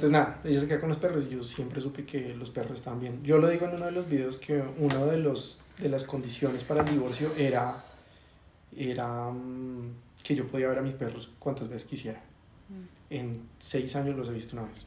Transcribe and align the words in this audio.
entonces 0.00 0.12
nada, 0.12 0.40
ella 0.44 0.60
se 0.60 0.66
queda 0.66 0.80
con 0.80 0.88
los 0.88 0.96
perros 0.96 1.24
y 1.26 1.34
yo 1.34 1.44
siempre 1.44 1.78
supe 1.78 2.06
que 2.06 2.34
los 2.34 2.48
perros 2.48 2.78
estaban 2.78 3.00
bien. 3.00 3.22
Yo 3.22 3.36
lo 3.36 3.50
digo 3.50 3.66
en 3.66 3.74
uno 3.74 3.84
de 3.84 3.92
los 3.92 4.08
videos 4.08 4.38
que 4.38 4.62
uno 4.78 5.04
de 5.04 5.18
los 5.18 5.60
de 5.76 5.90
las 5.90 6.04
condiciones 6.04 6.64
para 6.64 6.80
el 6.80 6.90
divorcio 6.90 7.34
era 7.36 7.84
era 8.74 9.30
mm, 9.30 9.92
que 10.22 10.34
yo 10.34 10.46
podía 10.46 10.68
ver 10.68 10.78
a 10.78 10.82
mis 10.82 10.94
perros 10.94 11.30
cuantas 11.38 11.68
veces 11.68 11.86
quisiera. 11.86 12.18
En 13.10 13.42
seis 13.58 13.94
años 13.94 14.16
los 14.16 14.30
he 14.30 14.32
visto 14.32 14.56
una 14.56 14.68
vez. 14.68 14.86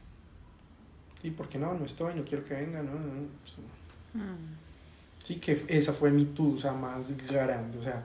¿Y 1.22 1.30
por 1.30 1.48
qué 1.48 1.60
no? 1.60 1.72
No 1.74 1.84
estoy, 1.84 2.16
no 2.16 2.24
quiero 2.24 2.44
que 2.44 2.54
vengan. 2.54 2.84
No, 2.84 2.94
no, 2.94 2.98
no, 2.98 3.28
pues 3.40 3.58
no. 3.58 4.24
Sí, 5.22 5.36
que 5.36 5.64
esa 5.68 5.92
fue 5.92 6.10
mi 6.10 6.24
tusa 6.24 6.72
más 6.72 7.16
grande. 7.18 7.78
O 7.78 7.82
sea, 7.82 8.04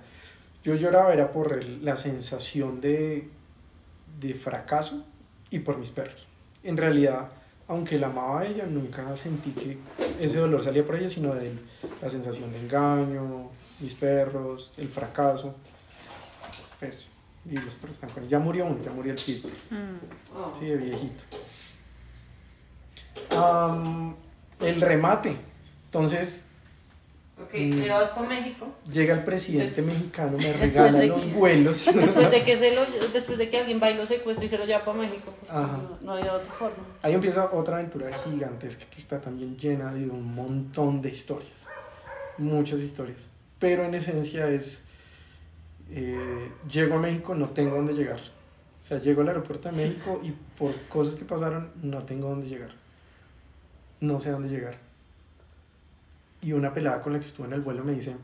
yo 0.63 0.75
lloraba 0.75 1.11
era 1.11 1.31
por 1.31 1.63
la 1.63 1.97
sensación 1.97 2.79
de, 2.81 3.27
de 4.19 4.35
fracaso 4.35 5.07
y 5.49 5.57
por 5.57 5.79
mis 5.79 5.89
perros. 5.89 6.28
En 6.63 6.77
realidad, 6.77 7.29
aunque 7.67 7.97
la 7.97 8.07
amaba 8.07 8.41
a 8.41 8.45
ella, 8.45 8.65
nunca 8.65 9.15
sentí 9.15 9.51
que 9.51 9.77
ese 10.19 10.39
dolor 10.39 10.63
salía 10.63 10.85
por 10.85 10.95
ella, 10.95 11.09
sino 11.09 11.33
de 11.33 11.53
la 12.01 12.09
sensación 12.09 12.51
de 12.51 12.59
engaño, 12.59 13.49
mis 13.79 13.93
perros, 13.93 14.73
el 14.77 14.89
fracaso. 14.89 15.55
Pues, 16.79 17.09
y 17.49 17.55
los 17.55 17.75
perros 17.75 17.95
están 17.95 18.09
con 18.09 18.23
ella. 18.23 18.31
Ya 18.31 18.39
murió 18.39 18.65
uno, 18.65 18.79
ya 18.83 18.91
murió 18.91 19.13
el 19.13 19.19
pitbull. 19.19 19.51
Oh. 20.35 20.53
Sí, 20.59 20.65
de 20.65 20.77
viejito. 20.77 21.23
Am, 23.37 24.15
el 24.59 24.81
remate. 24.81 25.35
Entonces, 25.85 26.48
Ok, 27.41 27.51
te 27.51 27.89
vas 27.89 28.09
para 28.09 28.27
México. 28.29 28.67
llega 28.91 29.13
el 29.15 29.23
presidente 29.23 29.81
mexicano, 29.81 30.37
me 30.37 30.51
regala 30.59 30.99
de 30.99 31.07
los 31.07 31.21
que- 31.21 31.33
vuelos. 31.33 31.85
Después 31.95 32.31
de 32.31 32.43
que 32.43 32.57
se 32.57 32.75
lo, 32.75 32.81
después 33.13 33.37
de 33.37 33.49
que 33.49 33.57
alguien 33.59 33.79
va 33.81 33.89
y 33.91 33.95
lo 33.95 34.05
secuestra 34.05 34.45
y 34.45 34.47
se 34.49 34.57
lo 34.57 34.65
lleva 34.65 34.81
para 34.83 34.97
México, 34.97 35.33
pues, 35.39 35.51
Ajá. 35.51 35.77
no, 35.77 35.97
no 36.01 36.11
había 36.13 36.33
otra 36.33 36.51
forma. 36.53 36.77
Ahí 37.01 37.13
empieza 37.13 37.49
otra 37.53 37.77
aventura 37.77 38.11
gigantesca 38.17 38.85
que 38.89 38.99
está 38.99 39.21
también 39.21 39.57
llena 39.57 39.93
de 39.93 40.09
un 40.09 40.35
montón 40.35 41.01
de 41.01 41.09
historias. 41.09 41.65
Muchas 42.37 42.81
historias. 42.81 43.25
Pero 43.57 43.83
en 43.85 43.95
esencia 43.95 44.49
es, 44.49 44.81
eh, 45.91 46.51
llego 46.69 46.95
a 46.95 46.99
México, 46.99 47.33
no 47.35 47.49
tengo 47.49 47.75
dónde 47.75 47.93
llegar. 47.93 48.19
O 48.81 48.85
sea, 48.85 48.99
llego 48.99 49.21
al 49.21 49.27
aeropuerto 49.29 49.69
de 49.69 49.75
México 49.75 50.19
y 50.23 50.31
por 50.57 50.73
cosas 50.87 51.15
que 51.15 51.25
pasaron, 51.25 51.71
no 51.81 51.99
tengo 52.03 52.29
dónde 52.29 52.47
llegar. 52.47 52.71
No 54.01 54.19
sé 54.21 54.31
dónde 54.31 54.49
llegar. 54.49 54.77
Y 56.41 56.53
una 56.53 56.73
pelada 56.73 57.01
con 57.01 57.13
la 57.13 57.19
que 57.19 57.25
estuve 57.25 57.47
en 57.47 57.53
el 57.53 57.61
vuelo 57.61 57.83
me 57.83 57.93
dice, 57.93 58.15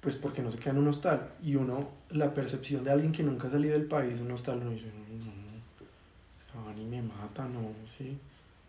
pues 0.00 0.16
porque 0.16 0.42
no 0.42 0.50
se 0.52 0.58
queda 0.58 0.70
en 0.70 0.78
un 0.78 0.88
hostal. 0.88 1.28
Y 1.42 1.56
uno, 1.56 1.88
la 2.10 2.32
percepción 2.32 2.84
de 2.84 2.90
alguien 2.92 3.10
que 3.12 3.22
nunca 3.22 3.48
ha 3.48 3.50
salido 3.50 3.74
del 3.74 3.86
país, 3.86 4.20
un 4.20 4.30
hostal, 4.30 4.58
uno 4.58 4.70
dice, 4.70 4.86
no, 4.86 5.24
no, 5.24 5.24
no 5.24 5.32
se 6.52 6.68
van 6.68 6.80
y 6.80 6.84
me 6.84 7.02
matan, 7.02 7.52
no, 7.54 7.70
sí. 7.98 8.16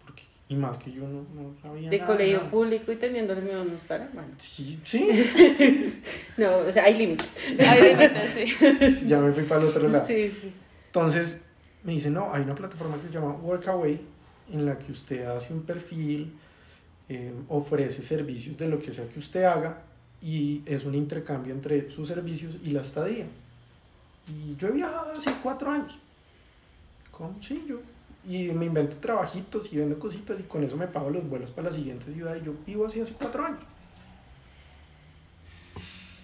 Porque, 0.03 0.23
y 0.49 0.55
más 0.55 0.77
que 0.77 0.91
yo 0.91 1.01
no, 1.03 1.25
no 1.35 1.53
sabía 1.61 1.89
De 1.89 1.97
nada, 1.99 2.07
colegio 2.07 2.37
nada. 2.37 2.49
público 2.49 2.91
y 2.91 2.95
teniendo 2.95 3.33
el 3.33 3.43
miedo 3.43 3.63
no 3.63 3.75
estar, 3.75 4.09
bueno. 4.13 4.29
Sí, 4.37 4.79
sí, 4.83 5.07
No, 6.37 6.57
o 6.57 6.71
sea, 6.71 6.85
hay 6.85 6.97
límites. 6.97 7.29
Hay 7.59 7.81
límites, 7.95 8.29
sí. 8.31 9.05
ya 9.07 9.19
me 9.19 9.31
fui 9.33 9.43
para 9.43 9.61
el 9.61 9.67
otro 9.67 9.87
lado. 9.87 10.05
Sí, 10.07 10.31
sí. 10.31 10.51
Entonces 10.87 11.47
me 11.83 11.91
dice, 11.93 12.09
no, 12.09 12.33
hay 12.33 12.41
una 12.41 12.55
plataforma 12.55 12.95
que 12.97 13.03
se 13.03 13.11
llama 13.11 13.33
Workaway 13.33 13.99
en 14.51 14.65
la 14.65 14.77
que 14.79 14.91
usted 14.91 15.25
hace 15.25 15.53
un 15.53 15.63
perfil, 15.63 16.33
eh, 17.09 17.33
ofrece 17.49 18.01
servicios 18.03 18.57
de 18.57 18.67
lo 18.67 18.79
que 18.79 18.93
sea 18.93 19.07
que 19.07 19.19
usted 19.19 19.43
haga 19.43 19.81
y 20.21 20.61
es 20.65 20.85
un 20.85 20.95
intercambio 20.95 21.53
entre 21.53 21.91
sus 21.91 22.07
servicios 22.07 22.57
y 22.63 22.71
la 22.71 22.81
estadía. 22.81 23.25
Y 24.27 24.55
yo 24.55 24.69
he 24.69 24.71
viajado 24.71 25.11
hace 25.11 25.31
cuatro 25.43 25.69
años. 25.71 25.99
¿Cómo? 27.11 27.35
Sí, 27.41 27.63
yo. 27.67 27.79
Y 28.27 28.47
me 28.53 28.65
invento 28.65 28.95
trabajitos 28.97 29.71
y 29.71 29.77
vendo 29.77 29.99
cositas 29.99 30.39
y 30.39 30.43
con 30.43 30.63
eso 30.63 30.75
me 30.77 30.87
pago 30.87 31.11
los 31.11 31.29
vuelos 31.29 31.51
para 31.51 31.69
la 31.69 31.75
siguiente 31.75 32.11
ciudad 32.11 32.35
y 32.35 32.43
yo 32.43 32.53
vivo 32.65 32.87
así 32.87 32.99
hace 32.99 33.13
cuatro 33.13 33.45
años. 33.45 33.59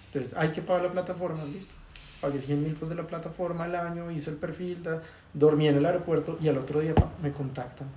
Entonces 0.08 0.34
hay 0.36 0.50
que 0.52 0.62
pagar 0.62 0.84
la 0.86 0.92
plataforma, 0.92 1.44
listo. 1.46 1.72
Pagué 2.20 2.40
100 2.42 2.62
mil 2.64 2.74
pesos 2.74 2.90
de 2.90 2.96
la 2.96 3.08
plataforma 3.08 3.64
al 3.66 3.76
año, 3.76 4.12
hice 4.12 4.32
el 4.32 4.36
perfil, 4.38 4.84
da- 4.84 5.02
dormí 5.34 5.68
en 5.68 5.78
el 5.78 5.86
aeropuerto 5.86 6.38
y 6.42 6.48
al 6.50 6.58
otro 6.58 6.80
día 6.82 6.94
me 7.22 7.32
contactan. 7.32 7.88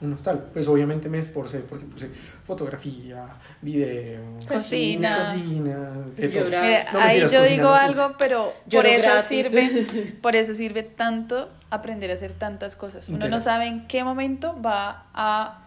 Un 0.00 0.12
hostal. 0.12 0.50
Pues 0.52 0.68
obviamente 0.68 1.08
me 1.08 1.18
esforcé 1.18 1.60
porque 1.60 1.84
puse 1.86 2.08
fotografía, 2.44 3.26
video, 3.60 4.20
Cocina. 4.46 5.32
cocina, 5.32 5.90
de 6.16 6.28
todo. 6.28 6.44
Llorar. 6.44 6.64
Mira, 6.64 6.92
No, 6.92 7.00
ahí 7.00 7.26
yo 7.28 7.42
digo 7.42 7.64
no 7.64 7.74
algo, 7.74 8.14
pero 8.16 8.54
por 8.70 8.86
eso 8.86 9.02
gratis. 9.04 9.24
sirve, 9.24 10.16
por 10.22 10.36
eso 10.36 10.54
sirve 10.54 10.84
tanto 10.84 11.50
aprender 11.70 12.10
a 12.12 12.14
hacer 12.14 12.32
tantas 12.32 12.76
cosas. 12.76 13.08
Uno 13.08 13.28
no 13.28 13.40
sabe 13.40 13.66
en 13.66 13.88
qué 13.88 14.04
momento 14.04 14.60
va 14.62 15.06
a, 15.14 15.64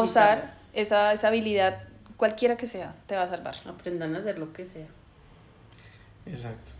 usar 0.00 0.54
esa, 0.72 1.12
esa 1.12 1.28
habilidad, 1.28 1.82
cualquiera 2.16 2.56
que 2.56 2.66
sea, 2.66 2.94
te 3.06 3.16
va 3.16 3.24
a 3.24 3.28
salvar. 3.28 3.56
Aprendan 3.66 4.14
a 4.14 4.20
hacer 4.20 4.38
lo 4.38 4.52
que 4.52 4.64
sea. 4.66 4.86
Exacto. 6.26 6.72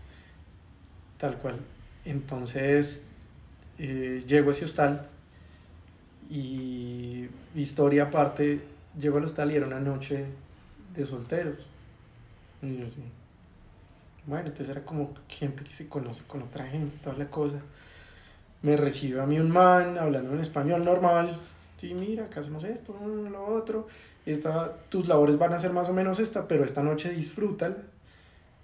Tal 1.17 1.37
cual. 1.37 1.59
Entonces, 2.05 3.09
eh, 3.77 4.23
llego 4.25 4.51
a 4.51 4.53
ese 4.53 4.65
hostal 4.65 5.07
y 6.29 7.29
historia 7.55 8.03
aparte, 8.03 8.61
llego 8.99 9.17
al 9.17 9.25
hostal 9.25 9.51
y 9.51 9.55
era 9.55 9.67
una 9.67 9.79
noche 9.79 10.25
de 10.95 11.05
solteros. 11.05 11.67
Bueno, 14.25 14.47
entonces 14.47 14.69
era 14.69 14.85
como 14.85 15.13
gente 15.27 15.63
que 15.63 15.73
se 15.73 15.89
conoce 15.89 16.23
con 16.25 16.43
otra 16.43 16.65
gente, 16.65 16.97
toda 17.03 17.17
la 17.17 17.29
cosa. 17.29 17.61
Me 18.61 18.77
recibe 18.77 19.19
a 19.19 19.25
mí 19.25 19.39
un 19.39 19.51
man 19.51 19.97
hablando 19.97 20.33
en 20.33 20.39
español 20.39 20.85
normal. 20.85 21.39
Sí, 21.77 21.93
mira, 21.93 22.25
acá 22.25 22.39
hacemos 22.39 22.63
esto, 22.63 22.95
lo 23.29 23.45
otro. 23.45 23.87
Esta, 24.25 24.77
tus 24.89 25.07
labores 25.07 25.37
van 25.37 25.53
a 25.53 25.59
ser 25.59 25.73
más 25.73 25.89
o 25.89 25.93
menos 25.93 26.19
esta, 26.19 26.47
pero 26.47 26.63
esta 26.63 26.81
noche 26.81 27.09
disfrútala 27.09 27.75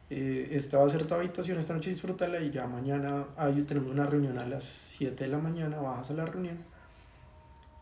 eh, 0.09 0.49
esta 0.53 0.79
va 0.79 0.87
a 0.87 0.89
ser 0.89 1.05
tu 1.05 1.13
habitación, 1.13 1.59
esta 1.59 1.73
noche 1.73 1.91
disfrútala 1.91 2.41
y 2.41 2.49
ya 2.49 2.65
mañana 2.65 3.25
ahí 3.37 3.61
tenemos 3.61 3.91
una 3.91 4.07
reunión 4.07 4.39
a 4.39 4.45
las 4.47 4.63
7 4.63 5.23
de 5.23 5.29
la 5.29 5.37
mañana, 5.37 5.77
bajas 5.77 6.09
a 6.09 6.13
la 6.13 6.25
reunión 6.25 6.57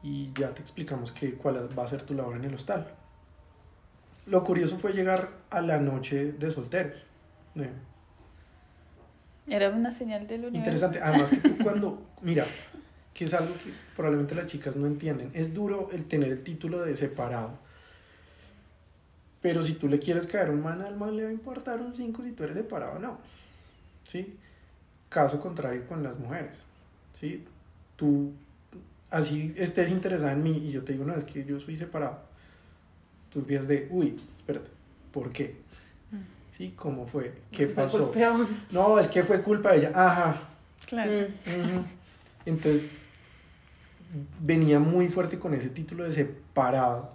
y 0.03 0.31
ya 0.34 0.53
te 0.53 0.62
explicamos 0.62 1.12
que, 1.12 1.34
cuál 1.34 1.78
va 1.78 1.84
a 1.84 1.88
ser 1.88 2.03
tu 2.03 2.13
labor 2.13 2.35
en 2.38 2.46
el 2.46 2.53
hostal. 2.53 2.88
Lo 4.25 4.44
curioso 4.44 4.78
fue 4.78 4.94
llegar 4.94 5.30
a 5.50 5.62
la 5.62 5.80
noche 5.80 6.34
de 6.34 6.52
solteros. 6.52 6.97
¿eh? 7.56 7.72
Era 9.47 9.69
una 9.69 9.91
señal 9.91 10.28
del 10.28 10.46
universo. 10.46 10.57
Interesante, 10.57 11.00
además 11.02 11.30
que 11.30 11.38
tú 11.38 11.57
cuando, 11.63 12.02
mira, 12.22 12.46
que 13.13 13.25
es 13.25 13.34
algo 13.34 13.53
que 13.56 13.74
probablemente 13.96 14.36
las 14.36 14.47
chicas 14.47 14.75
no 14.75 14.86
entienden, 14.86 15.31
es 15.34 15.53
duro 15.53 15.90
el 15.91 16.06
tener 16.06 16.31
el 16.31 16.44
título 16.44 16.84
de 16.84 16.97
separado. 16.97 17.57
Pero 19.41 19.62
si 19.62 19.74
tú 19.74 19.88
le 19.88 20.00
quieres 20.00 20.28
caer 20.28 20.50
un 20.50 20.62
man, 20.62 20.81
al 20.81 20.97
man 20.97 21.16
le 21.16 21.24
va 21.24 21.30
a 21.30 21.34
importar 21.34 21.80
un 21.80 21.96
5 21.96 22.24
si 22.24 22.31
tú 22.34 22.44
eres 22.44 22.57
separado 22.57 22.97
o 22.97 23.00
no. 23.00 23.18
¿Sí? 24.03 24.38
Caso 25.09 25.40
contrario 25.40 25.88
con 25.88 26.03
las 26.03 26.19
mujeres. 26.19 26.57
¿Sí? 27.19 27.46
Tú, 27.96 28.34
así 29.09 29.53
estés 29.57 29.90
interesada 29.91 30.34
en 30.34 30.44
mí 30.44 30.57
y 30.68 30.72
yo 30.72 30.84
te 30.84 30.94
digo, 30.94 31.06
no, 31.06 31.16
es 31.16 31.23
que 31.23 31.44
yo 31.45 31.59
soy 31.59 31.75
separado. 31.78 32.19
Tú 33.31 33.40
empiezas 33.40 33.68
de, 33.68 33.88
uy, 33.91 34.16
espérate, 34.38 34.69
¿por 35.12 35.31
qué? 35.31 35.56
¿Sí? 36.57 36.73
¿Cómo 36.75 37.06
fue? 37.06 37.34
¿Qué 37.51 37.68
pasó? 37.68 38.12
No, 38.72 39.00
es 39.00 39.07
que 39.07 39.22
fue 39.23 39.41
culpa 39.41 39.72
de 39.73 39.78
ella. 39.79 39.91
Ajá, 39.94 40.41
Claro. 40.88 41.12
Mm. 41.45 41.84
Entonces, 42.45 42.91
venía 44.41 44.79
muy 44.79 45.09
fuerte 45.09 45.38
con 45.38 45.53
ese 45.53 45.69
título 45.69 46.06
de 46.06 46.13
separado. 46.13 47.12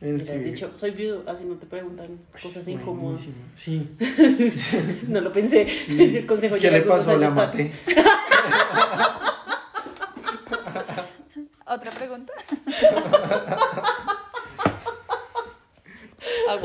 En 0.00 0.08
el 0.08 0.14
Mira, 0.22 0.32
has 0.32 0.38
que- 0.38 0.44
dicho, 0.44 0.72
soy 0.76 0.92
viudo, 0.92 1.24
así 1.26 1.44
no 1.44 1.56
te 1.56 1.66
preguntan 1.66 2.06
Ay, 2.32 2.42
cosas 2.42 2.64
buenísimo. 2.64 2.80
incómodas. 2.80 3.20
Sí. 3.54 3.90
No 5.08 5.20
lo 5.20 5.30
pensé. 5.32 5.68
sí. 5.68 6.16
El 6.16 6.26
consejo 6.26 6.56
¿Qué 6.58 6.70
le 6.70 6.82
pasó? 6.82 7.18
La 7.18 7.28
maté. 7.30 7.70
¿Otra 11.70 11.90
pregunta? 11.92 12.32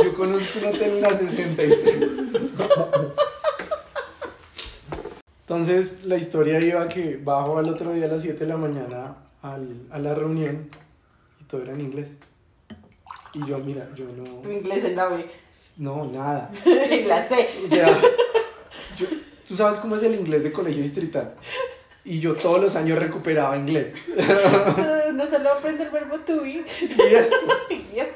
Yo 0.03 0.13
conozco 0.15 0.59
un 0.59 0.65
hotel 0.65 0.91
en 0.95 1.01
la 1.01 1.09
63. 1.11 2.09
Entonces, 5.41 6.03
la 6.05 6.17
historia 6.17 6.59
iba 6.59 6.89
que 6.89 7.17
bajo 7.23 7.57
al 7.59 7.69
otro 7.69 7.93
día 7.93 8.05
a 8.05 8.07
las 8.09 8.23
7 8.23 8.39
de 8.39 8.47
la 8.47 8.57
mañana 8.57 9.15
al- 9.43 9.83
a 9.91 9.99
la 9.99 10.15
reunión 10.15 10.69
y 11.39 11.43
todo 11.43 11.61
era 11.61 11.73
en 11.73 11.81
inglés. 11.81 12.17
Y 13.33 13.45
yo, 13.45 13.59
mira, 13.59 13.87
yo 13.95 14.05
Tu 14.05 14.23
no. 14.47 14.51
inglés 14.51 14.85
en 14.85 14.95
la 14.95 15.09
B. 15.09 15.23
No, 15.77 16.05
nada. 16.05 16.49
En 16.65 17.07
la 17.07 17.21
C. 17.21 17.47
O 17.65 17.69
sea, 17.69 17.95
yo- 18.97 19.07
tú 19.47 19.55
sabes 19.55 19.77
cómo 19.79 19.95
es 19.97 20.03
el 20.03 20.15
inglés 20.15 20.41
de 20.43 20.51
colegio 20.51 20.81
distrital. 20.81 21.35
Y 22.05 22.19
yo 22.19 22.35
todos 22.35 22.61
los 22.61 22.75
años 22.75 22.99
recuperaba 22.99 23.57
inglés. 23.57 23.93
No 25.15 25.25
solo 25.25 25.53
aprende 25.53 25.83
el 25.85 25.91
verbo 25.91 26.17
to 26.19 26.41
be. 26.41 26.63
Y 26.81 27.13
eso. 27.15 27.35
Yes. 27.95 28.09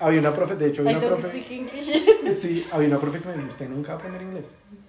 Había 0.00 0.20
una 0.20 0.32
profe, 0.34 0.56
de 0.56 0.68
hecho, 0.68 0.80
había 0.82 0.94
I 0.94 0.96
una 0.96 1.06
don't 1.08 1.20
profe. 1.20 1.40
speak 1.42 1.50
English. 1.50 2.32
Sí, 2.34 2.66
había 2.72 2.88
una 2.88 2.98
profe 2.98 3.20
que 3.20 3.28
me 3.28 3.34
dijo: 3.34 3.48
Usted 3.48 3.68
nunca 3.68 3.88
va 3.92 3.94
a 3.94 3.98
aprender 3.98 4.22
inglés. 4.22 4.46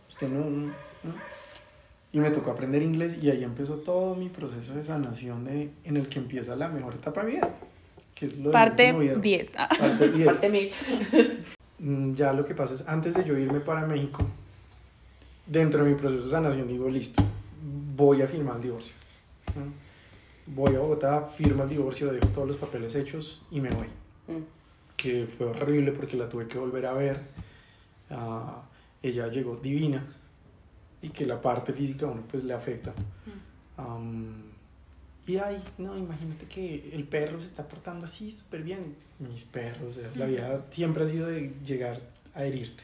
Usted 0.07 0.27
no. 0.29 0.39
no, 0.50 0.67
no". 1.03 1.13
Y 2.13 2.19
me 2.19 2.31
tocó 2.31 2.51
aprender 2.51 2.81
inglés 2.81 3.15
y 3.21 3.29
ahí 3.29 3.44
empezó 3.44 3.75
todo 3.75 4.15
mi 4.15 4.29
proceso 4.29 4.73
de 4.73 4.83
sanación 4.83 5.44
de, 5.45 5.69
en 5.83 5.97
el 5.97 6.07
que 6.09 6.17
empieza 6.19 6.56
la 6.56 6.67
mejor 6.69 6.95
etapa 6.95 7.21
de 7.21 7.27
mi 7.27 7.33
vida. 7.33 7.50
Que 8.15 8.25
es 8.27 8.38
lo 8.38 8.44
del 8.44 8.51
Parte 8.51 8.94
noviazgo. 8.94 9.21
10. 9.21 9.53
Ah. 9.57 9.69
Parte 9.77 10.09
10. 10.09 10.25
Parte 10.25 10.50
mil. 10.50 10.71
Mm, 11.79 12.13
Ya 12.15 12.33
lo 12.33 12.45
que 12.45 12.56
pasa 12.56 12.73
es, 12.73 12.88
antes 12.88 13.13
de 13.13 13.23
yo 13.25 13.38
irme 13.38 13.59
para 13.59 13.85
México, 13.85 14.25
dentro 15.45 15.83
de 15.83 15.91
mi 15.91 15.95
proceso 15.97 16.23
de 16.25 16.31
sanación 16.31 16.67
digo, 16.67 16.89
listo, 16.89 17.21
voy 17.95 18.21
a 18.21 18.27
firmar 18.27 18.57
el 18.57 18.63
divorcio. 18.63 18.94
Voy 20.45 20.75
a 20.75 20.79
Bogotá, 20.79 21.23
firmo 21.25 21.63
el 21.63 21.69
divorcio, 21.69 22.11
dejo 22.11 22.27
todos 22.27 22.47
los 22.47 22.57
papeles 22.57 22.95
hechos 22.95 23.41
y 23.51 23.59
me 23.59 23.69
voy. 23.69 23.88
Mm. 24.27 24.44
Que 24.97 25.27
fue 25.27 25.47
horrible 25.47 25.91
porque 25.91 26.17
la 26.17 26.27
tuve 26.27 26.47
que 26.47 26.57
volver 26.57 26.85
a 26.85 26.94
ver. 26.94 27.21
Ah, 28.09 28.63
ella 29.01 29.27
llegó 29.27 29.56
divina 29.56 30.03
y 31.01 31.09
que 31.09 31.25
la 31.25 31.41
parte 31.41 31.73
física 31.73 32.06
a 32.06 32.09
uno 32.09 32.23
pues 32.29 32.44
le 32.44 32.53
afecta. 32.53 32.94
Am, 33.77 34.50
y 35.25 35.38
ay, 35.38 35.61
no, 35.77 35.95
imagínate 35.95 36.47
que 36.47 36.89
el 36.91 37.03
perro 37.03 37.39
se 37.39 37.47
está 37.47 37.67
portando 37.67 38.06
así 38.06 38.31
súper 38.31 38.63
bien. 38.63 38.95
Mis 39.19 39.45
perros, 39.45 39.95
o 39.95 40.00
sea, 40.00 40.09
la 40.15 40.25
vida 40.25 40.65
siempre 40.71 41.03
ha 41.03 41.07
sido 41.07 41.27
de 41.27 41.53
llegar 41.63 42.01
a 42.33 42.44
herirte. 42.44 42.83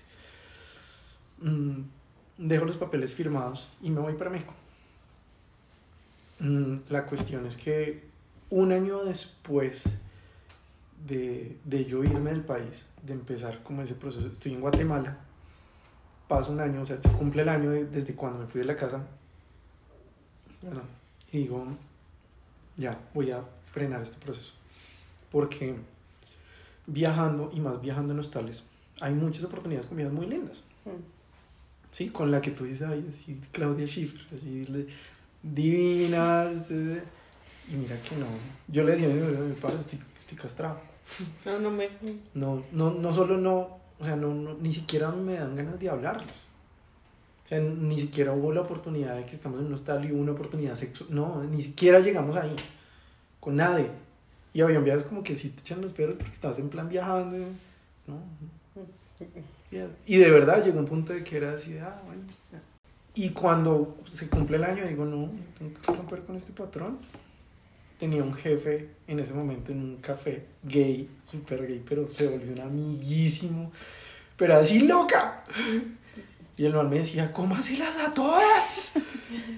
Mm, 1.40 1.82
dejo 2.38 2.66
los 2.66 2.78
papeles 2.78 3.14
firmados 3.14 3.70
y 3.82 3.90
me 3.90 4.00
voy 4.00 4.14
para 4.14 4.30
México. 4.30 4.54
Mm, 6.40 6.78
la 6.90 7.06
cuestión 7.06 7.46
es 7.46 7.58
que 7.58 8.04
un 8.50 8.72
año 8.72 9.04
después 9.06 9.84
de, 11.08 11.58
de 11.64 11.86
yo 11.86 12.04
irme 12.04 12.32
del 12.32 12.42
país, 12.44 12.88
de 13.04 13.14
empezar 13.14 13.64
como 13.64 13.82
ese 13.82 13.96
proceso, 13.96 14.28
estoy 14.28 14.54
en 14.54 14.62
Guatemala, 14.62 15.18
pasa 16.28 16.52
un 16.52 16.60
año, 16.60 16.82
o 16.82 16.86
sea, 16.86 17.02
se 17.02 17.10
cumple 17.12 17.44
el 17.44 17.50
año 17.50 17.70
de- 17.72 17.86
desde 17.86 18.14
cuando 18.16 18.40
me 18.40 18.48
fui 18.48 18.62
de 18.62 18.68
la 18.68 18.76
casa, 18.76 19.06
¿verdad? 20.62 20.84
y 21.32 21.40
digo, 21.40 21.66
ya, 22.78 22.98
voy 23.14 23.32
a 23.32 23.42
frenar 23.72 24.02
este 24.02 24.24
proceso, 24.24 24.54
porque 25.32 25.76
viajando, 26.88 27.52
y 27.54 27.60
más 27.60 27.82
viajando 27.82 28.14
en 28.14 28.20
hostales, 28.20 28.66
hay 29.02 29.14
muchas 29.14 29.44
oportunidades 29.44 29.88
con 29.88 29.98
vidas 29.98 30.14
muy 30.14 30.28
lindas. 30.28 30.64
Mm. 30.86 31.02
Sí, 31.92 32.10
con 32.10 32.30
la 32.32 32.42
que 32.42 32.52
tú 32.52 32.66
dices, 32.66 32.84
ay, 32.88 33.06
así, 33.10 33.40
Claudia 33.52 33.86
Schiffer, 33.86 34.22
así, 34.34 34.88
divinas. 35.54 36.70
eh, 36.72 37.04
y 37.72 37.76
mira 37.76 38.00
que 38.02 38.16
no. 38.16 38.28
Yo 38.68 38.84
le 38.84 38.94
decía 38.94 39.08
a 39.08 39.12
mi 39.12 39.54
padre, 39.54 39.78
estoy, 39.78 40.00
estoy 40.20 40.38
castrado. 40.38 40.80
No, 41.46 41.60
no 41.60 41.72
me. 41.72 41.90
No, 42.34 42.64
no, 42.72 42.92
no 42.92 43.14
solo 43.14 43.38
no, 43.38 43.80
o 44.00 44.06
sea, 44.06 44.16
no, 44.16 44.34
no, 44.34 44.56
ni 44.56 44.74
siquiera 44.74 45.12
me 45.12 45.36
dan 45.36 45.56
ganas 45.56 45.80
de 45.80 45.90
hablarles. 45.90 46.48
O 47.46 47.48
sea, 47.48 47.60
ni 47.60 48.00
siquiera 48.00 48.34
hubo 48.34 48.52
la 48.52 48.62
oportunidad 48.62 49.16
de 49.16 49.24
que 49.26 49.36
estamos 49.36 49.60
en 49.60 49.68
un 49.68 49.74
hostal 49.74 50.04
y 50.04 50.12
hubo 50.12 50.22
una 50.22 50.32
oportunidad 50.32 50.76
sexual. 50.76 51.10
No, 51.14 51.44
ni 51.44 51.62
siquiera 51.62 52.00
llegamos 52.00 52.36
ahí. 52.36 52.56
Con 53.40 53.56
nadie. 53.56 53.88
Y 54.54 54.62
había 54.62 54.80
viajes 54.80 55.04
como 55.04 55.22
que 55.22 55.36
sí 55.36 55.50
te 55.50 55.62
echan 55.62 55.82
los 55.82 55.94
perros 55.94 56.16
porque 56.18 56.34
estás 56.34 56.58
en 56.58 56.70
plan 56.70 56.90
viajando. 56.90 57.38
¿no? 58.08 58.20
Y 60.08 60.18
de 60.18 60.32
verdad 60.32 60.64
llegó 60.64 60.80
un 60.80 60.86
punto 60.86 61.14
de 61.14 61.24
que 61.24 61.38
era 61.38 61.54
así 61.54 61.78
ah, 61.78 62.02
bueno. 62.06 62.22
Y 63.16 63.30
cuando 63.30 63.98
se 64.14 64.28
cumple 64.30 64.58
el 64.58 64.64
año, 64.66 64.86
digo, 64.88 65.06
no, 65.06 65.30
tengo 65.58 65.74
que 65.82 65.92
romper 65.94 66.22
con 66.24 66.36
este 66.36 66.52
patrón. 66.52 66.98
Tenía 68.00 68.22
un 68.24 68.34
jefe 68.34 68.90
en 69.08 69.20
ese 69.20 69.34
momento 69.34 69.72
en 69.72 69.80
un 69.80 69.96
café 69.98 70.44
gay, 70.64 71.10
súper 71.32 71.66
gay, 71.66 71.82
pero 71.88 72.10
se 72.12 72.28
volvió 72.28 72.52
un 72.52 72.60
amiguísimo, 72.60 73.72
pero 74.36 74.56
así 74.58 74.86
loca. 74.86 75.44
Y 76.58 76.66
el 76.66 76.74
man 76.74 76.90
me 76.90 77.00
decía, 77.00 77.32
cómaselas 77.32 77.98
a 77.98 78.12
todas. 78.12 78.94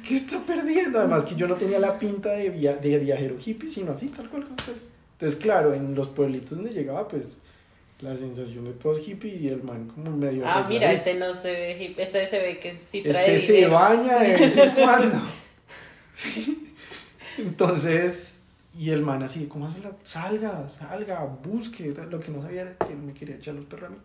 ¿Qué 0.08 0.16
está 0.16 0.40
perdiendo? 0.40 1.00
Además 1.00 1.26
que 1.26 1.36
yo 1.36 1.48
no 1.48 1.56
tenía 1.56 1.80
la 1.80 1.98
pinta 1.98 2.30
de, 2.34 2.50
via- 2.52 2.78
de 2.78 2.98
viajero 3.00 3.38
hippie, 3.44 3.70
sino 3.72 3.94
así, 3.94 4.08
tal 4.10 4.30
cual. 4.30 4.48
Entonces, 5.14 5.40
claro, 5.40 5.74
en 5.74 5.96
los 5.96 6.10
pueblitos 6.10 6.52
donde 6.58 6.72
llegaba, 6.72 7.08
pues, 7.08 7.38
la 8.00 8.16
sensación 8.16 8.66
de 8.66 8.74
todos 8.74 9.08
hippie 9.08 9.36
y 9.38 9.48
el 9.48 9.64
man 9.64 9.88
como 9.88 10.12
medio... 10.16 10.44
Ah, 10.46 10.66
mira, 10.70 10.92
este 10.92 11.16
no 11.16 11.34
se 11.34 11.52
ve 11.52 11.84
hip. 11.84 11.98
Este 12.00 12.28
se 12.28 12.40
ve 12.40 12.60
que 12.60 12.74
sí 12.74 13.02
trae 13.02 13.36
Este 13.36 13.48
se 13.48 13.54
dinero. 13.54 13.74
baña 13.74 14.20
de 14.20 14.34
vez 14.34 14.58
en 14.58 14.72
cuando. 14.76 15.22
Sí. 16.16 16.74
Entonces, 17.38 18.44
y 18.78 18.92
el 18.92 19.02
man 19.02 19.24
así, 19.24 19.46
¿cómo 19.48 19.66
hace 19.68 19.80
la? 19.82 19.92
Salga, 20.04 20.68
salga, 20.70 21.24
busque. 21.26 21.94
Lo 22.10 22.20
que 22.20 22.32
no 22.32 22.42
sabía 22.42 22.62
era 22.62 22.78
que 22.78 22.94
él 22.94 23.00
me 23.00 23.14
quería 23.14 23.36
echar 23.36 23.56
los 23.56 23.66
perros 23.66 23.90
a 23.90 23.94
mí. 23.94 23.98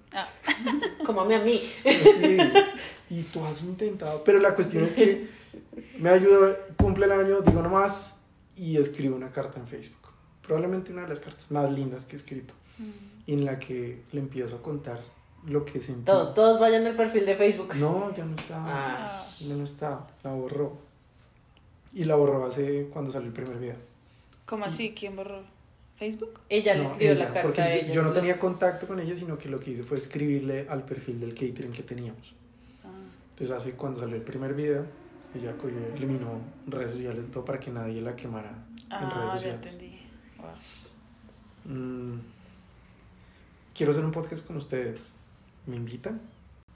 Como 1.07 1.21
a 1.23 1.27
mí. 1.27 1.63
Sí. 1.85 2.39
Y 3.11 3.23
tú 3.25 3.45
has 3.45 3.63
intentado. 3.63 4.25
Pero 4.25 4.39
la 4.39 4.55
cuestión 4.55 4.85
es 4.85 4.95
que 4.95 5.27
me 5.99 6.09
ayudó, 6.09 6.57
cumple 6.79 7.05
el 7.07 7.13
año, 7.13 7.41
digo 7.43 7.61
nomás, 7.63 8.21
y 8.57 8.77
escribo 8.79 9.17
una 9.17 9.31
carta 9.33 9.59
en 9.59 9.67
Facebook. 9.67 10.09
Probablemente 10.41 10.93
una 10.93 11.03
de 11.03 11.09
las 11.09 11.21
cartas 11.21 11.51
más 11.51 11.71
lindas 11.71 12.05
que 12.07 12.17
he 12.17 12.19
escrito. 12.19 12.55
En 13.27 13.45
la 13.45 13.59
que 13.59 14.03
le 14.13 14.21
empiezo 14.21 14.57
a 14.57 14.63
contar 14.63 15.01
lo 15.47 15.65
que 15.65 15.81
sentí. 15.81 16.05
Todos, 16.05 16.35
todos 16.35 16.59
vayan 16.61 16.87
al 16.87 16.97
perfil 16.97 17.25
de 17.27 17.35
Facebook. 17.37 17.75
No, 17.77 18.15
ya 18.15 18.25
no 18.25 18.35
está. 18.35 18.57
Ah. 18.59 19.27
Ya 19.41 19.55
no 19.55 19.65
está, 19.65 20.07
la 20.23 20.33
borró. 20.33 20.77
Y 21.93 22.05
la 22.05 22.15
borró 22.17 22.47
hace 22.47 22.89
cuando 22.93 23.11
salió 23.11 23.29
el 23.29 23.35
primer 23.35 23.59
video. 23.59 23.77
¿Cómo 24.47 24.65
así? 24.65 24.93
¿Quién 24.95 25.15
borró? 25.17 25.43
¿Facebook? 25.97 26.41
Ella 26.49 26.75
le 26.75 26.83
No, 26.83 26.89
escribió 26.91 27.13
ella, 27.13 27.25
la 27.25 27.27
carta 27.33 27.43
porque 27.43 27.61
a 27.61 27.75
ella. 27.75 27.93
Yo 27.93 28.03
no 28.03 28.13
tenía 28.13 28.39
contacto 28.39 28.87
con 28.89 28.99
ella, 28.99 29.15
sino 29.15 29.39
que 29.39 29.49
lo 29.49 29.61
que 29.61 29.71
hice 29.73 29.85
fue 29.85 29.99
escribirle 29.99 30.67
al 30.69 30.85
perfil 30.85 31.21
del 31.21 31.33
catering 31.35 31.71
que 31.73 31.83
teníamos. 31.83 32.35
Ah. 32.85 32.89
Entonces, 33.31 33.51
hace 33.57 33.73
cuando 33.75 34.01
salió 34.01 34.17
el 34.17 34.23
primer 34.23 34.55
video, 34.55 34.85
ella 35.35 35.53
cogió, 35.57 35.79
eliminó 35.95 36.41
redes 36.67 36.93
sociales, 36.93 37.31
todo 37.31 37.45
para 37.45 37.61
que 37.61 37.71
nadie 37.71 38.01
la 38.01 38.17
quemara 38.17 38.51
en 38.51 38.87
Ah, 38.91 38.99
redes 39.35 39.45
ya 39.45 39.53
sociales. 39.59 39.67
entendí. 39.73 39.99
Wow. 41.65 41.73
Mm, 41.77 42.21
quiero 43.75 43.93
hacer 43.93 44.05
un 44.05 44.13
podcast 44.13 44.47
con 44.47 44.57
ustedes. 44.57 45.01
¿Me 45.67 45.77
invitan? 45.77 46.21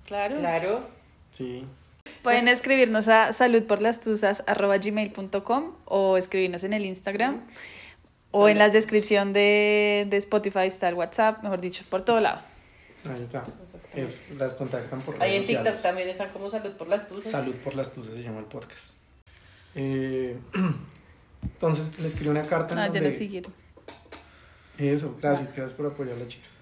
Claro. 0.07 0.37
Claro. 0.39 0.87
Sí. 1.31 1.65
Pueden 2.23 2.49
escribirnos 2.49 3.09
a 3.09 3.33
saludporlastusas.gmail.com 3.33 5.73
o 5.87 6.17
escribirnos 6.17 6.63
en 6.65 6.73
el 6.73 6.85
Instagram 6.87 7.43
o 8.31 8.49
en 8.49 8.59
la 8.59 8.69
descripción 8.69 9.33
de, 9.33 10.07
de 10.09 10.17
Spotify 10.19 10.67
está 10.67 10.89
el 10.89 10.95
WhatsApp, 10.95 11.43
mejor 11.43 11.61
dicho, 11.61 11.85
por 11.89 12.03
todo 12.03 12.21
lado. 12.21 12.41
Ahí 13.05 13.23
está. 13.23 13.45
Es- 13.95 14.19
las 14.37 14.55
contactan 14.55 15.01
por 15.01 15.21
Ahí 15.23 15.37
en 15.37 15.43
TikTok 15.43 15.59
sociales. 15.59 15.83
también 15.83 16.09
están 16.09 16.31
como 16.31 16.51
salud 16.51 16.73
por 16.73 16.89
las 16.89 17.09
tuzas. 17.09 17.31
Salud 17.33 17.55
por 17.57 17.75
las 17.75 17.93
tuzas 17.93 18.15
se 18.15 18.23
llama 18.23 18.41
el 18.41 18.45
podcast. 18.47 18.97
Eh, 19.75 20.37
entonces 21.43 21.99
le 21.99 22.09
escribí 22.09 22.31
una 22.31 22.43
carta 22.43 22.75
en 22.75 22.81
Ah, 22.81 22.88
ya 22.88 23.00
lo 23.00 23.12
siguieron. 23.12 23.53
Eso, 24.79 25.17
gracias, 25.21 25.55
gracias 25.55 25.73
por 25.76 25.87
apoyarla, 25.87 26.29
chicas. 26.29 26.59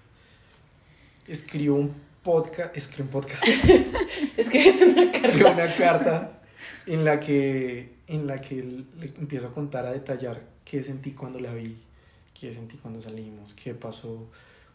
Escribo 1.27 1.75
un 1.75 1.93
podcast, 2.23 2.75
escribo 2.77 3.05
un 3.05 3.11
podcast, 3.11 3.43
Es 4.37 4.49
que 4.49 4.69
es 4.69 4.81
una 4.81 5.03
escribo 5.11 5.45
carta. 5.45 5.63
una 5.63 5.75
carta 5.75 6.41
en 6.85 7.05
la 7.05 7.19
que 7.19 7.95
en 8.07 8.27
la 8.27 8.39
que 8.39 8.55
le 8.61 9.07
empiezo 9.17 9.47
a 9.47 9.51
contar 9.51 9.85
a 9.85 9.91
detallar 9.91 10.43
qué 10.63 10.83
sentí 10.83 11.11
cuando 11.11 11.39
la 11.39 11.53
vi, 11.53 11.77
qué 12.39 12.53
sentí 12.53 12.77
cuando 12.77 13.01
salimos, 13.01 13.53
qué 13.55 13.73
pasó 13.73 14.27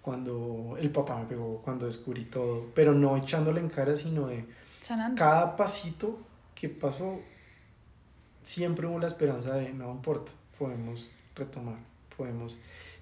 cuando 0.02 0.76
el 0.78 0.90
papá 0.90 1.19
me 1.19 1.26
pegó, 1.26 1.61
cuando 1.62 1.87
descubrí 1.87 2.25
todo, 2.25 2.66
pero 2.75 2.95
no 2.95 3.16
echándole 3.16 3.61
en 3.61 3.69
cara, 3.69 3.97
sino 3.97 4.28
de 4.28 4.45
Sanando. 4.80 5.19
cada 5.19 5.57
pasito 5.57 6.19
que 6.54 6.69
pasó, 6.69 7.21
siempre 8.42 8.87
hubo 8.87 8.99
la 8.99 9.07
esperanza 9.07 9.54
de 9.54 9.73
no 9.73 9.92
importa, 9.92 10.33
podemos 10.59 11.11
retomar, 11.37 11.78
podemos. 12.16 12.57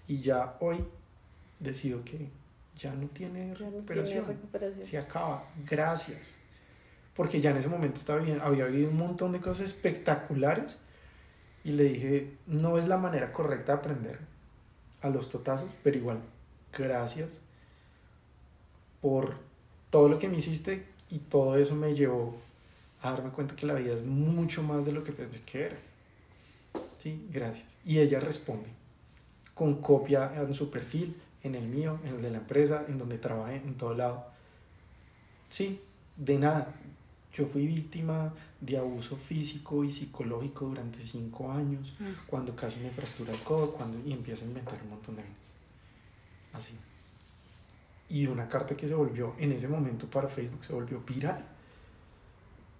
Y 0.06 0.20
ya 0.20 0.56
hoy 0.60 0.84
decido 1.60 2.04
que 2.04 2.28
ya 2.78 2.94
no 2.94 3.08
tiene 3.08 3.40
Ya 3.40 3.46
no 3.46 3.52
tiene 3.52 3.54
recuperación, 3.54 4.26
recuperación. 4.26 4.86
se 4.86 4.98
acaba, 4.98 5.44
gracias. 5.68 6.36
Porque 7.14 7.40
ya 7.40 7.50
en 7.50 7.56
ese 7.56 7.68
momento 7.68 7.98
estaba 7.98 8.20
bien, 8.20 8.40
había 8.40 8.64
habido 8.64 8.88
un 8.88 8.96
montón 8.96 9.32
de 9.32 9.40
cosas 9.40 9.66
espectaculares 9.66 10.78
y 11.64 11.72
le 11.72 11.84
dije, 11.84 12.36
no 12.46 12.78
es 12.78 12.86
la 12.86 12.96
manera 12.96 13.32
correcta 13.32 13.72
de 13.72 13.78
aprender 13.78 14.18
a 15.02 15.08
los 15.10 15.28
totazos, 15.28 15.68
pero 15.82 15.96
igual, 15.96 16.20
gracias 16.72 17.40
por 19.00 19.34
todo 19.90 20.08
lo 20.08 20.18
que 20.18 20.28
me 20.28 20.38
hiciste 20.38 20.86
y 21.10 21.18
todo 21.18 21.56
eso 21.56 21.74
me 21.74 21.94
llevó 21.94 22.38
a 23.02 23.10
darme 23.10 23.30
cuenta 23.30 23.56
que 23.56 23.66
la 23.66 23.74
vida 23.74 23.94
es 23.94 24.04
mucho 24.04 24.62
más 24.62 24.84
de 24.84 24.92
lo 24.92 25.02
que 25.04 25.12
pensé 25.12 25.40
que 25.42 25.64
era. 25.66 25.76
Sí, 27.02 27.26
gracias. 27.30 27.76
Y 27.84 27.98
ella 27.98 28.20
responde 28.20 28.68
con 29.54 29.80
copia 29.80 30.32
en 30.36 30.54
su 30.54 30.70
perfil, 30.70 31.16
en 31.42 31.54
el 31.54 31.66
mío, 31.66 31.98
en 32.04 32.16
el 32.16 32.22
de 32.22 32.30
la 32.30 32.38
empresa, 32.38 32.84
en 32.88 32.98
donde 32.98 33.18
trabajé, 33.18 33.56
en 33.56 33.74
todo 33.74 33.94
lado. 33.94 34.26
Sí, 35.48 35.80
de 36.16 36.38
nada. 36.38 36.74
Yo 37.32 37.46
fui 37.46 37.66
víctima 37.66 38.32
de 38.60 38.78
abuso 38.78 39.16
físico 39.16 39.84
y 39.84 39.90
psicológico 39.92 40.66
durante 40.66 41.00
cinco 41.00 41.52
años, 41.52 41.94
Mm. 42.00 42.04
cuando 42.26 42.56
casi 42.56 42.80
me 42.80 42.90
fractura 42.90 43.32
el 43.32 43.40
codo, 43.40 43.72
cuando 43.72 43.98
y 44.08 44.12
empiezo 44.12 44.44
a 44.44 44.48
inventar 44.48 44.78
un 44.82 44.90
montón 44.90 45.16
de 45.16 45.22
vainas. 45.22 45.52
Así. 46.52 46.74
Y 48.08 48.26
una 48.26 48.48
carta 48.48 48.76
que 48.76 48.88
se 48.88 48.94
volvió, 48.94 49.34
en 49.38 49.52
ese 49.52 49.68
momento 49.68 50.06
para 50.06 50.28
Facebook, 50.28 50.64
se 50.64 50.72
volvió 50.72 51.00
viral. 51.06 51.44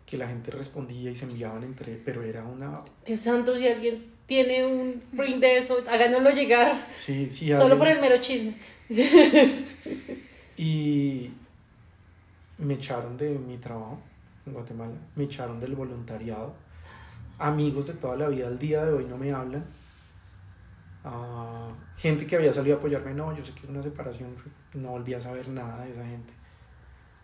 Que 0.09 0.17
la 0.17 0.27
gente 0.29 0.51
respondía 0.51 1.11
y 1.11 1.17
se 1.17 1.27
enviaban 1.27 1.63
entre, 1.65 1.97
pero 1.97 2.23
era 2.23 2.43
una, 2.45 2.81
Dios 3.05 3.21
santo, 3.21 3.57
si 3.57 3.69
alguien 3.69 4.07
tiene 4.27 4.65
un 4.65 5.03
print 5.17 5.41
de 5.41 5.59
eso, 5.59 5.79
háganoslo 5.91 6.31
llegar. 6.31 6.87
sí, 6.95 7.29
sí, 7.29 7.49
Solo 7.49 7.63
alguien- 7.63 7.79
por 7.79 7.89
el 7.89 8.01
mero 8.01 8.17
chisme. 8.21 8.55
Y 10.57 11.31
me 12.59 12.75
echaron 12.75 13.17
de 13.17 13.31
mi 13.39 13.59
trabajo 13.59 13.99
en 14.47 14.53
Guatemala, 14.55 14.95
me 15.15 15.25
echaron 15.25 15.61
del 15.61 15.75
voluntariado. 15.77 16.55
Amigos 17.39 17.87
de 17.87 17.93
toda 17.95 18.17
la 18.17 18.29
vida 18.29 18.49
al 18.49 18.59
día 18.59 18.85
de 18.85 18.93
hoy 18.93 19.05
no 19.05 19.17
me 19.17 19.33
hablan. 19.33 19.65
Ah, 21.05 21.69
gente 21.97 22.27
que 22.27 22.35
había 22.37 22.53
salido 22.53 22.77
a 22.77 22.79
apoyarme, 22.81 23.15
no, 23.15 23.35
yo 23.37 23.45
sé 23.45 23.53
que 23.53 23.61
es 23.61 23.69
una 23.69 23.83
separación, 23.83 24.35
no 24.75 24.89
volví 24.91 25.15
a 25.15 25.21
saber 25.21 25.49
nada 25.49 25.85
de 25.85 25.93
esa 25.93 26.05
gente. 26.05 26.33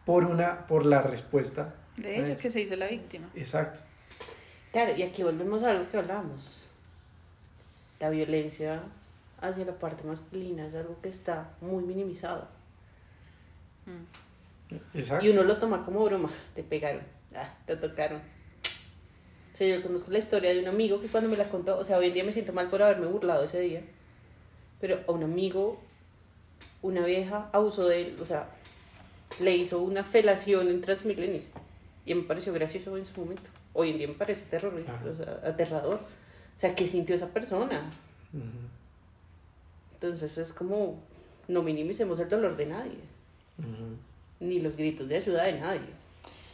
Por 0.04 0.24
una, 0.24 0.66
por 0.66 0.86
la 0.86 1.02
respuesta. 1.02 1.74
De 1.96 2.20
ella, 2.20 2.36
que 2.36 2.50
se 2.50 2.60
hizo 2.60 2.76
la 2.76 2.88
víctima. 2.88 3.28
Exacto. 3.34 3.80
Claro, 4.72 4.96
y 4.96 5.02
aquí 5.02 5.22
volvemos 5.22 5.62
a 5.62 5.70
algo 5.70 5.88
que 5.90 5.96
hablábamos. 5.96 6.60
La 8.00 8.10
violencia 8.10 8.82
hacia 9.40 9.64
la 9.64 9.78
parte 9.78 10.02
masculina 10.04 10.66
es 10.66 10.74
algo 10.74 11.00
que 11.00 11.08
está 11.08 11.50
muy 11.60 11.84
minimizado. 11.84 12.48
Exacto. 14.92 15.24
Y 15.24 15.30
uno 15.30 15.44
lo 15.44 15.56
toma 15.58 15.84
como 15.84 16.04
broma. 16.04 16.30
Te 16.54 16.64
pegaron. 16.64 17.02
Ah, 17.34 17.54
te 17.66 17.76
tocaron. 17.76 18.20
O 19.54 19.56
sea, 19.56 19.76
yo 19.76 19.82
conozco 19.82 20.10
la 20.10 20.18
historia 20.18 20.52
de 20.52 20.60
un 20.60 20.66
amigo 20.66 21.00
que 21.00 21.06
cuando 21.06 21.30
me 21.30 21.36
la 21.36 21.48
contó, 21.48 21.78
o 21.78 21.84
sea, 21.84 21.98
hoy 21.98 22.08
en 22.08 22.14
día 22.14 22.24
me 22.24 22.32
siento 22.32 22.52
mal 22.52 22.68
por 22.70 22.82
haberme 22.82 23.06
burlado 23.06 23.44
ese 23.44 23.60
día. 23.60 23.82
Pero 24.80 25.00
a 25.06 25.12
un 25.12 25.22
amigo, 25.22 25.80
una 26.82 27.06
vieja 27.06 27.48
abusó 27.52 27.86
de 27.86 28.02
él, 28.02 28.18
o 28.20 28.26
sea, 28.26 28.48
le 29.38 29.56
hizo 29.56 29.80
una 29.80 30.02
felación 30.02 30.68
en 30.68 30.80
Transmilenio. 30.80 31.42
Y 32.06 32.14
me 32.14 32.22
pareció 32.22 32.52
gracioso 32.52 32.96
en 32.96 33.06
su 33.06 33.20
momento. 33.20 33.48
Hoy 33.72 33.90
en 33.90 33.98
día 33.98 34.08
me 34.08 34.14
parece 34.14 34.44
terrorífico, 34.46 34.92
Ajá. 34.92 35.10
o 35.10 35.16
sea, 35.16 35.40
aterrador. 35.48 35.96
O 35.96 36.58
sea, 36.58 36.74
¿qué 36.74 36.86
sintió 36.86 37.14
esa 37.14 37.28
persona? 37.28 37.90
Ujú. 38.32 38.42
Entonces 39.94 40.36
es 40.38 40.52
como, 40.52 41.00
no 41.48 41.62
minimicemos 41.62 42.18
el 42.20 42.28
dolor 42.28 42.56
de 42.56 42.66
nadie, 42.66 42.98
Ujú. 43.58 43.96
ni 44.40 44.60
los 44.60 44.76
gritos 44.76 45.08
de 45.08 45.16
ayuda 45.16 45.44
de 45.44 45.58
nadie. 45.60 46.04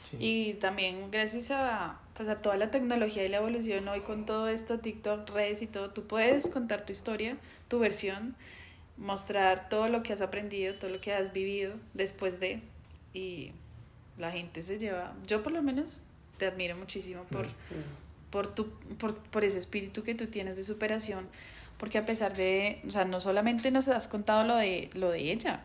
Sí. 0.04 0.16
Y 0.20 0.54
también 0.54 1.10
gracias 1.10 1.50
a, 1.50 2.00
pues 2.14 2.28
a 2.28 2.40
toda 2.40 2.56
la 2.56 2.70
tecnología 2.70 3.24
y 3.24 3.28
la 3.28 3.38
evolución 3.38 3.86
hoy 3.88 4.00
con 4.00 4.24
todo 4.26 4.48
esto, 4.48 4.78
TikTok, 4.78 5.28
redes 5.30 5.62
y 5.62 5.66
todo, 5.66 5.90
tú 5.90 6.04
puedes 6.06 6.48
contar 6.48 6.84
tu 6.86 6.92
historia, 6.92 7.36
tu 7.68 7.78
versión, 7.78 8.34
mostrar 8.96 9.68
todo 9.68 9.88
lo 9.88 10.02
que 10.02 10.12
has 10.12 10.20
aprendido, 10.20 10.74
todo 10.76 10.90
lo 10.90 11.00
que 11.00 11.12
has 11.12 11.32
vivido 11.32 11.74
después 11.94 12.40
de, 12.40 12.60
y 13.14 13.52
la 14.18 14.30
gente 14.30 14.62
se 14.62 14.78
lleva, 14.78 15.14
yo 15.26 15.42
por 15.42 15.52
lo 15.52 15.62
menos 15.62 16.02
te 16.38 16.46
admiro 16.46 16.76
muchísimo 16.76 17.24
por, 17.24 17.46
por, 18.30 18.54
tu, 18.54 18.70
por, 18.98 19.16
por 19.16 19.44
ese 19.44 19.58
espíritu 19.58 20.02
que 20.02 20.14
tú 20.14 20.26
tienes 20.26 20.56
de 20.56 20.64
superación, 20.64 21.28
porque 21.78 21.98
a 21.98 22.06
pesar 22.06 22.36
de, 22.36 22.80
o 22.86 22.90
sea, 22.90 23.04
no 23.04 23.20
solamente 23.20 23.70
nos 23.70 23.88
has 23.88 24.08
contado 24.08 24.44
lo 24.44 24.56
de, 24.56 24.90
lo 24.94 25.10
de 25.10 25.32
ella, 25.32 25.62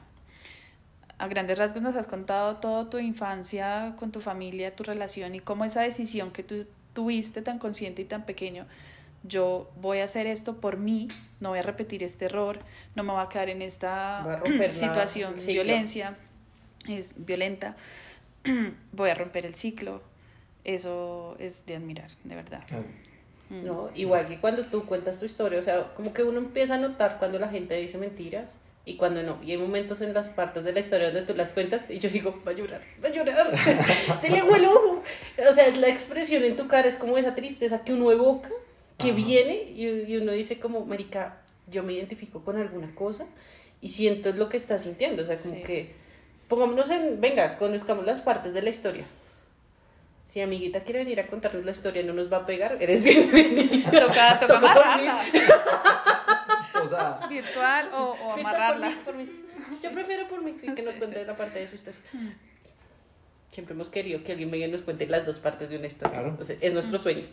a 1.18 1.28
grandes 1.28 1.58
rasgos 1.58 1.82
nos 1.82 1.96
has 1.96 2.08
contado 2.08 2.58
toda 2.58 2.90
tu 2.90 2.98
infancia 2.98 3.94
con 3.98 4.12
tu 4.12 4.20
familia, 4.20 4.76
tu 4.76 4.84
relación 4.84 5.36
y 5.36 5.40
cómo 5.40 5.64
esa 5.64 5.82
decisión 5.82 6.32
que 6.32 6.44
tú 6.44 6.66
tuviste 6.94 7.42
tan 7.42 7.60
consciente 7.60 8.02
y 8.02 8.06
tan 8.06 8.26
pequeño, 8.26 8.66
yo 9.24 9.72
voy 9.82 10.00
a 10.00 10.06
hacer 10.06 10.28
esto 10.28 10.58
por 10.58 10.78
mí, 10.78 11.08
no 11.40 11.50
voy 11.50 11.60
a 11.60 11.62
repetir 11.62 12.04
este 12.04 12.26
error, 12.26 12.60
no 12.96 13.04
me 13.04 13.12
voy 13.12 13.24
a 13.24 13.30
quedar 13.30 13.50
en 13.50 13.62
esta 13.62 14.42
situación 14.70 15.38
de 15.38 15.46
violencia, 15.46 16.18
es 16.88 17.26
violenta, 17.26 17.76
voy 18.92 19.10
a 19.10 19.16
romper 19.16 19.46
el 19.46 19.54
ciclo, 19.56 20.02
eso 20.64 21.36
es 21.40 21.66
de 21.66 21.76
admirar, 21.76 22.10
de 22.24 22.36
verdad. 22.36 22.64
Ah, 22.72 22.80
Mm. 23.48 23.64
¿no? 23.64 23.92
Igual 23.94 24.26
que 24.26 24.40
cuando 24.40 24.66
tú 24.66 24.88
cuentas 24.88 25.20
tu 25.20 25.26
historia, 25.28 25.60
o 25.60 25.62
sea, 25.62 25.94
como 25.94 26.12
que 26.16 26.24
uno 26.24 26.40
empieza 26.40 26.74
a 26.74 26.78
notar 26.80 27.18
cuando 27.20 27.38
la 27.38 27.48
gente 27.48 27.76
dice 27.76 28.00
mentiras 28.00 28.56
y 28.86 28.96
cuando 28.96 29.22
no. 29.22 29.38
Y 29.44 29.52
hay 29.52 29.58
momentos 29.60 30.02
en 30.02 30.16
las 30.16 30.30
partes 30.30 30.64
de 30.64 30.74
la 30.74 30.80
historia 30.80 31.12
donde 31.12 31.22
tú 31.32 31.36
las 31.38 31.50
cuentas 31.50 31.88
y 31.92 32.00
yo 32.00 32.10
digo, 32.10 32.42
va 32.46 32.54
a 32.54 32.56
llorar, 32.56 32.82
va 33.04 33.10
a 33.10 33.12
llorar, 33.12 33.54
se 34.22 34.32
le 34.32 34.42
huele 34.42 34.64
el 34.66 34.72
ojo. 34.72 35.04
O 35.48 35.54
sea, 35.54 35.68
es 35.68 35.78
la 35.78 35.90
expresión 35.90 36.44
en 36.44 36.56
tu 36.56 36.68
cara, 36.68 36.88
es 36.88 36.96
como 36.96 37.20
esa 37.20 37.36
tristeza 37.36 37.84
que 37.84 37.94
uno 37.94 38.12
evoca, 38.12 38.50
que 38.98 39.10
Ajá. 39.10 39.16
viene 39.16 39.54
y, 39.76 39.86
y 40.12 40.18
uno 40.18 40.32
dice 40.32 40.60
como, 40.60 40.84
marica, 40.84 41.38
yo 41.70 41.84
me 41.84 41.94
identifico 41.94 42.44
con 42.44 42.58
alguna 42.58 42.96
cosa 42.96 43.28
y 43.80 43.90
siento 43.90 44.32
lo 44.32 44.50
que 44.50 44.58
estás 44.58 44.82
sintiendo, 44.82 45.22
o 45.22 45.26
sea, 45.28 45.38
como 45.38 45.54
Sí. 45.54 45.62
que, 45.62 45.94
pongámonos 46.48 46.90
en, 46.90 47.20
venga, 47.22 47.58
conozcamos 47.58 48.06
las 48.06 48.22
partes 48.22 48.54
de 48.54 48.62
la 48.62 48.70
historia. 48.70 49.06
Si 50.26 50.42
amiguita 50.42 50.82
quiere 50.84 51.00
venir 51.00 51.20
a 51.20 51.28
contarnos 51.28 51.64
la 51.66 51.72
historia, 51.72 52.04
no 52.04 52.14
nos 52.14 52.32
va 52.32 52.38
a 52.38 52.46
pegar, 52.46 52.78
eres 52.82 53.04
bienvenida. 53.04 53.90
Toca, 53.92 54.40
toca 54.40 54.48
Toca 54.48 54.60
por 54.74 54.84
amarrarla, 54.84 55.24
O 56.84 56.88
sea, 56.88 57.20
virtual 57.30 57.90
o, 57.94 58.04
o 58.12 58.30
Por 58.32 58.40
amarrarla. 58.40 58.90
mí, 58.90 58.96
por 59.06 59.16
mí. 59.16 59.30
Yo 59.82 59.92
prefiero 59.92 60.28
por 60.28 60.42
mí 60.44 60.54
que 60.54 60.82
nos 60.84 60.94
Sí. 60.96 61.00
cuente 61.00 61.26
la 61.26 61.36
parte 61.38 61.60
de 61.60 61.68
su 61.68 61.76
historia. 61.76 62.00
Siempre 63.52 63.74
hemos 63.74 63.90
querido 63.90 64.24
que 64.24 64.34
alguien 64.34 64.52
venga 64.52 64.68
y 64.68 64.72
nos 64.72 64.84
cuente 64.84 65.08
las 65.08 65.26
dos 65.26 65.40
partes 65.40 65.70
de 65.70 65.78
una 65.78 65.88
historia. 65.88 66.20
Claro. 66.20 66.38
O 66.40 66.44
sea, 66.46 66.58
es 66.60 66.74
nuestro 66.74 66.98
sueño. 67.00 67.26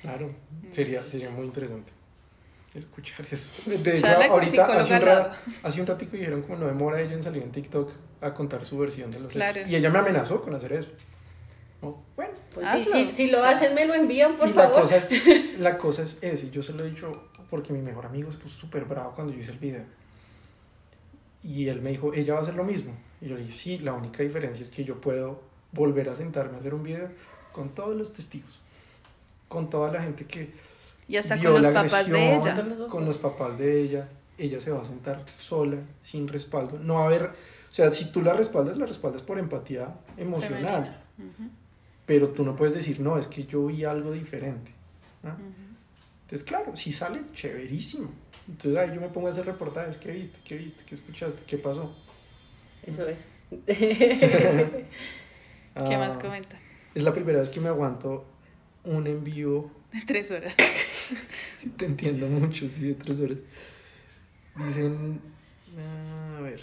claro, 0.00 0.34
sería, 0.70 1.00
sería 1.00 1.30
muy 1.30 1.44
interesante 1.46 1.92
escuchar 2.74 3.26
eso. 3.30 3.50
De 3.82 3.94
hecho, 3.96 4.06
ahorita 4.06 4.34
hace 4.36 4.40
un, 4.42 4.46
psicóloga 4.86 4.96
al 4.96 5.02
ra- 5.02 5.32
hace 5.62 5.80
un 5.80 5.86
ratico 5.86 6.12
dijeron 6.16 6.42
como 6.42 6.56
no 6.58 6.66
demora 6.66 7.00
ella 7.00 7.12
en 7.14 7.22
salir 7.22 7.42
en 7.42 7.50
TikTok 7.52 7.90
a 8.20 8.34
contar 8.34 8.64
su 8.64 8.78
versión 8.78 9.10
de 9.10 9.20
los 9.20 9.32
Claro. 9.32 9.58
hechos. 9.60 9.70
Y 9.70 9.76
ella 9.76 9.90
me 9.90 9.98
amenazó 9.98 10.42
con 10.42 10.54
hacer 10.54 10.72
eso. 10.74 10.90
No, 11.82 12.02
bueno, 12.16 12.32
Pues 12.54 12.66
sí, 12.70 12.76
Hazlo. 12.78 12.92
sí, 12.92 13.12
si 13.12 13.30
lo 13.30 13.44
hacen, 13.44 13.74
me 13.74 13.84
lo 13.86 13.94
envían, 13.94 14.34
por 14.36 14.48
y 14.48 14.52
la 14.54 14.62
favor. 14.68 14.82
cosa, 14.82 14.96
es, 14.96 15.10
la 15.58 15.76
cosa 15.78 16.02
es 16.02 16.22
esa, 16.22 16.46
y 16.46 16.50
yo 16.50 16.62
se 16.62 16.72
lo 16.72 16.84
he 16.84 16.88
dicho 16.90 17.12
porque 17.50 17.72
mi 17.72 17.80
mejor 17.82 18.06
amigo 18.06 18.32
se 18.32 18.38
puso 18.38 18.58
súper 18.60 18.84
bravo 18.86 19.12
cuando 19.14 19.32
yo 19.34 19.40
hice 19.40 19.52
el 19.52 19.58
video. 19.58 19.82
Y 21.42 21.68
él 21.68 21.80
me 21.80 21.90
dijo, 21.90 22.12
ella 22.14 22.34
va 22.34 22.40
a 22.40 22.42
hacer 22.42 22.54
lo 22.54 22.64
mismo. 22.64 22.92
Y 23.20 23.28
yo 23.28 23.36
le 23.36 23.42
dije, 23.42 23.52
sí, 23.54 23.78
la 23.78 23.92
única 23.92 24.22
diferencia 24.22 24.62
es 24.62 24.70
que 24.70 24.84
yo 24.84 25.00
puedo 25.00 25.40
volver 25.72 26.08
a 26.08 26.14
sentarme 26.14 26.56
a 26.56 26.60
hacer 26.60 26.74
un 26.74 26.82
video 26.82 27.08
con 27.52 27.74
todos 27.74 27.94
los 27.96 28.12
testigos, 28.12 28.58
con 29.48 29.70
toda 29.70 29.92
la 29.92 30.02
gente 30.02 30.24
que 30.24 30.50
Y 31.08 31.16
hasta 31.16 31.36
vio 31.36 31.52
con 31.52 31.62
los 31.62 31.72
la 31.72 31.82
papás 31.82 32.08
de 32.08 32.36
ella. 32.36 32.64
Con 32.88 33.04
los 33.04 33.18
papás. 33.18 33.58
de 33.58 33.80
ella. 33.80 34.08
Ella 34.38 34.60
se 34.60 34.70
va 34.70 34.82
a 34.82 34.84
sentar 34.84 35.24
sola, 35.38 35.78
sin 36.02 36.28
respaldo. 36.28 36.78
No 36.78 36.96
va 36.96 37.04
a 37.04 37.06
haber, 37.06 37.22
o 37.24 37.74
sea, 37.74 37.90
si 37.90 38.12
tú 38.12 38.20
la 38.22 38.34
respaldas, 38.34 38.76
la 38.76 38.84
respaldas 38.86 39.22
por 39.22 39.38
empatía 39.38 39.94
emocional. 40.16 41.00
Pero 42.04 42.28
tú 42.28 42.44
no 42.44 42.54
puedes 42.54 42.74
decir, 42.74 43.00
no, 43.00 43.18
es 43.18 43.28
que 43.28 43.44
yo 43.46 43.66
vi 43.66 43.84
algo 43.84 44.12
diferente. 44.12 44.72
Entonces, 46.24 46.46
claro, 46.46 46.76
si 46.76 46.92
sale, 46.92 47.22
chéverísimo. 47.32 48.10
Entonces 48.48 48.78
ahí 48.78 48.94
yo 48.94 49.00
me 49.00 49.08
pongo 49.08 49.28
a 49.28 49.30
hacer 49.30 49.46
reportajes, 49.46 49.96
¿qué 49.98 50.12
viste? 50.12 50.38
¿Qué 50.44 50.56
viste? 50.56 50.84
¿Qué 50.84 50.94
escuchaste? 50.96 51.42
¿Qué 51.46 51.58
pasó? 51.58 51.92
Eso 52.84 53.06
es. 53.08 53.26
¿Qué 53.66 54.86
Ah, 55.74 55.98
más 55.98 56.16
comenta? 56.18 56.58
Es 56.94 57.02
la 57.02 57.12
primera 57.12 57.40
vez 57.40 57.50
que 57.50 57.60
me 57.60 57.68
aguanto 57.68 58.24
un 58.84 59.06
envío, 59.06 59.70
Tres 60.06 60.30
horas. 60.30 60.54
te 61.76 61.84
entiendo 61.86 62.26
mucho, 62.26 62.68
sí, 62.68 62.88
de 62.88 62.94
tres 62.94 63.20
horas. 63.20 63.38
Dicen, 64.56 65.20
ah, 65.78 66.38
a 66.38 66.40
ver, 66.40 66.60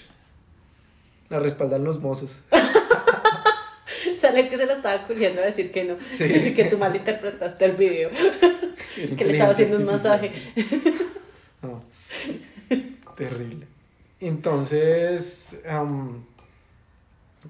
la 1.29 1.39
respaldan 1.39 1.83
los 1.83 1.99
mozos. 1.99 2.39
Sale 4.17 4.47
que 4.47 4.57
se 4.57 4.65
lo 4.65 4.73
estaba 4.73 5.05
culiando 5.05 5.41
a 5.41 5.45
decir 5.45 5.71
que 5.71 5.83
no. 5.83 5.97
Sí. 6.09 6.53
que 6.55 6.65
tú 6.65 6.77
malinterpretaste 6.77 7.65
el 7.65 7.73
video. 7.73 8.09
que 8.95 9.25
le 9.25 9.31
estaba 9.31 9.51
haciendo 9.51 9.77
un 9.77 9.85
masaje. 9.85 10.31
No, 11.61 11.83
terrible. 13.15 13.67
Entonces, 14.19 15.61
am, 15.67 16.25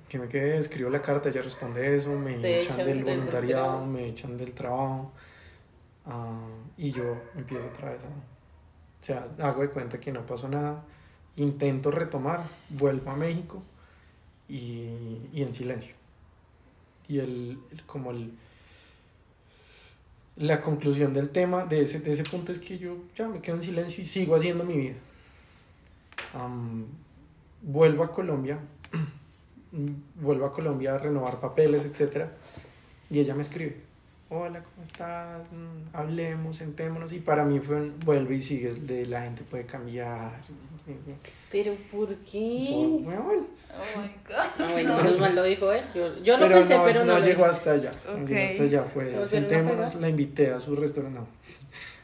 que 0.10 0.18
me 0.18 0.28
quede, 0.28 0.58
escribo 0.58 0.90
la 0.90 1.02
carta, 1.02 1.30
ella 1.30 1.42
responde 1.42 1.96
eso, 1.96 2.12
me 2.12 2.34
Te 2.36 2.62
echan 2.62 2.74
echan 2.74 2.88
del 2.88 3.04
voluntariado, 3.04 3.86
me 3.86 4.08
echan 4.08 4.38
del 4.38 4.54
trabajo. 4.54 5.12
Ah, 6.06 6.48
y 6.78 6.92
yo 6.92 7.22
empiezo 7.36 7.68
otra 7.68 7.92
vez 7.92 8.04
a... 8.04 8.08
O 8.08 9.06
sea, 9.06 9.28
hago 9.40 9.62
de 9.62 9.70
cuenta 9.70 10.00
que 10.00 10.12
no 10.14 10.26
pasó 10.26 10.48
nada, 10.48 10.84
intento 11.36 11.92
retomar, 11.92 12.44
vuelvo 12.70 13.12
a 13.12 13.16
México 13.18 13.62
y, 14.48 14.88
y 15.34 15.42
en 15.42 15.54
silencio. 15.54 15.94
Y 17.10 17.20
el, 17.20 17.60
como 17.86 18.12
el, 18.12 18.32
la 20.36 20.62
conclusión 20.62 21.14
del 21.14 21.30
tema 21.30 21.66
de 21.66 21.82
ese, 21.82 22.00
de 22.00 22.14
ese 22.14 22.24
punto 22.24 22.52
es 22.52 22.60
que 22.60 22.78
yo 22.78 22.98
ya 23.16 23.28
me 23.28 23.40
quedo 23.40 23.58
en 23.58 23.64
silencio 23.64 24.02
y 24.02 24.06
sigo 24.06 24.36
haciendo 24.36 24.64
mi 24.64 24.78
vida. 24.78 24.96
Vuelvo 27.62 28.04
a 28.04 28.12
Colombia, 28.12 28.60
vuelvo 30.16 30.46
a 30.46 30.54
Colombia 30.54 30.96
a 30.96 30.98
renovar 30.98 31.40
papeles, 31.40 31.86
etc. 31.86 32.28
Y 33.10 33.20
ella 33.20 33.36
me 33.36 33.44
escribe, 33.44 33.83
hola, 34.36 34.64
¿cómo 34.64 34.84
estás? 34.84 35.42
Mm, 35.52 35.96
Hablemos, 35.96 36.58
sentémonos. 36.58 37.14
Y 37.14 37.20
para 37.20 37.46
mí 37.46 37.60
fue 37.60 37.76
un 37.78 38.00
vuelve 38.00 38.36
y 38.36 38.42
sigue, 38.42 38.70
el 38.70 38.88
de 38.88 39.06
la 39.06 39.22
gente 39.24 39.44
puede 39.44 39.66
cambiar. 39.66 40.42
Pero 41.52 41.74
¿por 41.92 42.16
qué? 42.18 42.68
Por- 42.72 43.02
bueno, 43.04 43.48
Oh 43.76 44.00
my 44.00 44.08
God. 44.28 44.36
Ah, 44.60 44.70
bueno, 44.72 44.98
menos 44.98 45.20
mal 45.20 45.36
lo 45.36 45.44
dijo 45.44 45.72
él. 45.72 45.84
Yo, 45.96 46.22
yo 46.24 46.38
lo 46.38 46.44
pero 46.46 46.58
pensé, 46.58 46.78
no, 46.78 46.84
pero 46.84 47.00
no, 47.06 47.14
no 47.14 47.20
lo 47.20 47.26
llegó 47.26 47.46
hasta 47.46 47.72
allá. 47.72 47.92
No 48.06 48.24
Ok. 48.24 48.30
llegó 48.30 48.46
hasta 48.46 48.64
allá. 48.64 48.84
Fue, 48.84 49.04
¿Te 49.06 49.18
volvieron 49.18 49.24
a 49.24 49.28
sentémonos, 49.28 49.96
la 49.96 50.10
invité 50.10 50.52
a 50.52 50.60
su 50.60 50.76
restaurante, 50.76 51.20
no, 51.20 51.28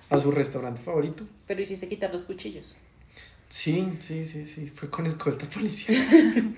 a 0.09 0.19
su 0.19 0.31
restaurante 0.31 0.81
favorito. 0.81 1.23
Pero 1.47 1.61
hiciste 1.61 1.87
quitar 1.87 2.11
los 2.11 2.25
cuchillos. 2.25 2.75
Sí, 3.49 3.97
sí, 3.99 4.25
sí, 4.25 4.45
sí, 4.47 4.67
fue 4.73 4.89
con 4.89 5.05
escolta 5.05 5.45
policial. 5.47 5.97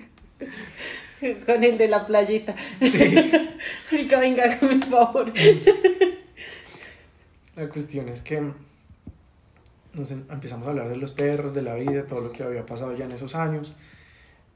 Con 1.46 1.64
el 1.64 1.78
de 1.78 1.88
la 1.88 2.06
playita. 2.06 2.54
Sí. 2.80 2.88
Venga, 3.90 4.18
venga, 4.18 4.44
hazme 4.44 4.74
un 4.74 4.82
favor. 4.82 5.32
La 7.56 7.68
cuestión 7.68 8.08
es 8.08 8.22
que 8.22 8.40
nos 9.92 10.10
em- 10.10 10.24
empezamos 10.30 10.66
a 10.66 10.70
hablar 10.70 10.88
de 10.88 10.96
los 10.96 11.12
perros, 11.12 11.54
de 11.54 11.62
la 11.62 11.74
vida, 11.74 12.06
todo 12.06 12.20
lo 12.22 12.32
que 12.32 12.42
había 12.42 12.64
pasado 12.66 12.96
ya 12.96 13.04
en 13.04 13.12
esos 13.12 13.34
años. 13.34 13.74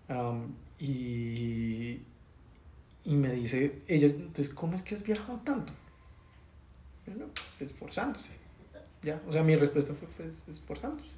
Am, 0.08 0.54
y, 0.80 2.00
y 3.04 3.14
me 3.14 3.32
dice, 3.32 3.80
ella, 3.86 4.06
entonces, 4.06 4.52
¿cómo 4.54 4.74
es 4.74 4.82
que 4.82 4.94
has 4.94 5.04
viajado 5.04 5.38
tanto? 5.44 5.72
Pues, 7.04 7.70
esforzándose. 7.70 8.30
Ya, 9.02 9.20
o 9.28 9.32
sea, 9.32 9.42
mi 9.42 9.54
respuesta 9.56 9.92
fue, 9.94 10.08
pues, 10.16 10.48
esforzándose. 10.48 11.10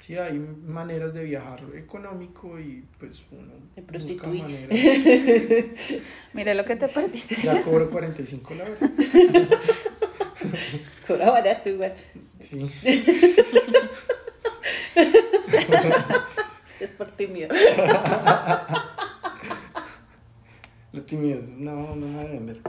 Sí, 0.00 0.16
hay 0.16 0.38
maneras 0.38 1.12
de 1.12 1.24
viajar 1.24 1.60
económico 1.74 2.58
y 2.58 2.84
pues 2.98 3.22
uno 3.30 3.52
busca 3.76 4.26
maneras. 4.26 4.78
Mira 6.32 6.54
lo 6.54 6.64
que 6.64 6.76
te 6.76 6.88
perdiste. 6.88 7.36
Ya 7.42 7.60
cobro 7.62 7.90
45 7.90 8.54
la 8.54 8.64
hora. 8.64 8.76
Cobra 11.06 11.30
barato, 11.30 11.68
igual. 11.68 11.94
Sí. 12.40 12.70
Es 16.80 16.90
por 16.90 17.08
tímido. 17.08 17.48
La 20.92 21.04
timidez, 21.04 21.48
no, 21.48 21.96
no 21.96 22.06
me 22.06 22.16
va 22.16 22.22
a 22.22 22.26
vender. 22.26 22.60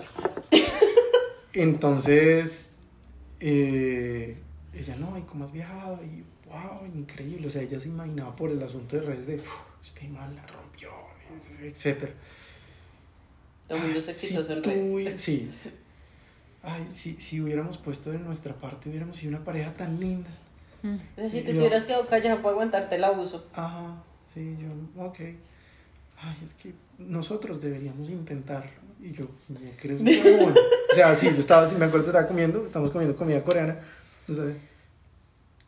Entonces, 1.54 2.76
eh, 3.40 4.38
ella 4.74 4.96
no, 4.96 5.18
¿y 5.18 5.22
cómo 5.22 5.46
has 5.46 5.52
viajado? 5.52 6.00
Y 6.04 6.24
wow, 6.50 6.86
increíble. 6.86 7.48
O 7.48 7.50
sea, 7.50 7.62
ella 7.62 7.80
se 7.80 7.88
imaginaba 7.90 8.36
por 8.36 8.50
el 8.50 8.62
asunto 8.62 8.96
de 8.98 9.04
redes 9.04 9.28
de, 9.28 9.36
"Uf, 9.36 9.62
este 9.84 10.08
mal 10.10 10.36
la 10.36 10.46
rompió, 10.48 10.90
etcétera. 11.62 12.12
Todo 13.68 13.78
el 13.78 13.84
mundo 13.86 14.00
es 14.00 14.06
Si 14.06 14.12
exitoso 14.12 14.54
en 14.54 14.64
redes. 14.64 15.22
Sí. 15.22 15.52
Ay, 16.64 16.90
si, 16.92 17.14
si 17.22 17.40
hubiéramos 17.40 17.78
puesto 17.78 18.12
de 18.12 18.20
nuestra 18.20 18.54
parte, 18.54 18.90
hubiéramos 18.90 19.16
sido 19.18 19.30
una 19.36 19.46
pareja 19.46 19.72
tan 19.74 20.00
linda. 20.00 20.30
O 20.84 20.98
sea, 21.16 21.30
si 21.30 21.42
te 21.42 21.54
Yo- 21.54 21.60
hubieras 21.62 21.84
quedado 21.86 22.08
callado 22.08 22.38
para 22.42 22.50
aguantarte 22.50 22.96
el 22.96 23.04
abuso. 23.04 23.46
Ajá, 23.54 24.02
sí, 24.34 24.58
yo, 24.60 25.04
ok. 25.06 25.20
Ay, 26.22 26.36
es 26.44 26.54
que 26.56 26.74
nosotros 26.98 27.62
deberíamos 27.62 28.10
intentar. 28.10 28.70
Y 29.02 29.14
yo, 29.14 29.26
¿no 29.48 29.58
crees 29.80 30.02
huevón? 30.02 30.54
O 30.92 30.96
sea, 30.96 31.16
sí, 31.16 31.28
yo 31.34 31.40
estaba, 31.40 31.66
sí, 31.66 31.76
me 31.78 31.86
acuerdo 31.86 32.06
que 32.06 32.10
estaba 32.12 32.28
comiendo, 32.28 32.66
estamos 32.66 32.92
comiendo 32.92 33.16
comida 33.16 33.42
coreana. 33.42 33.80
Entonces, 34.28 34.58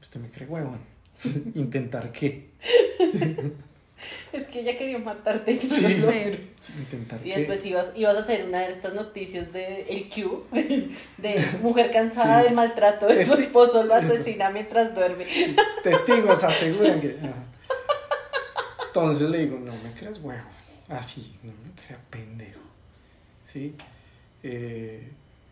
usted 0.02 0.20
me 0.20 0.30
cree 0.30 0.48
huevón. 0.48 0.80
¿Intentar 1.56 2.12
qué? 2.12 2.50
Es 4.34 4.48
que 4.48 4.62
ella 4.62 4.78
quería 4.78 4.98
matarte. 5.00 5.52
y 5.52 5.60
Sí. 5.60 5.82
no 6.02 6.06
lo-. 6.08 6.52
¿Intentar 6.80 7.20
Y 7.24 7.32
qué? 7.32 7.38
después 7.40 7.66
ibas, 7.66 7.92
ibas 7.96 8.16
a 8.16 8.20
hacer 8.20 8.46
una 8.48 8.60
de 8.62 8.72
estas 8.72 8.94
noticias 8.94 9.52
de 9.54 9.82
El 9.84 10.10
Q, 10.10 10.46
de 11.18 11.46
mujer 11.62 11.92
cansada 11.92 12.40
Sí. 12.42 12.46
del 12.48 12.56
maltrato 12.56 13.08
de 13.08 13.24
su 13.26 13.34
Este- 13.34 13.44
esposo, 13.46 13.84
lo 13.84 13.96
eso. 13.96 14.08
asesina 14.08 14.50
mientras 14.50 14.96
duerme. 14.96 15.26
Testigos 15.84 16.44
aseguran 16.44 17.00
que. 17.02 17.18
Entonces 18.88 19.30
le 19.30 19.40
digo, 19.40 19.60
no 19.60 19.72
me 19.84 19.92
creas 19.98 20.18
huevo. 20.20 20.44
Así, 20.90 21.36
no 21.44 21.52
me 21.52 21.82
creas 21.86 22.00
pendejo. 22.10 22.60
¿Sí? 23.52 23.76
Eh, 24.44 25.08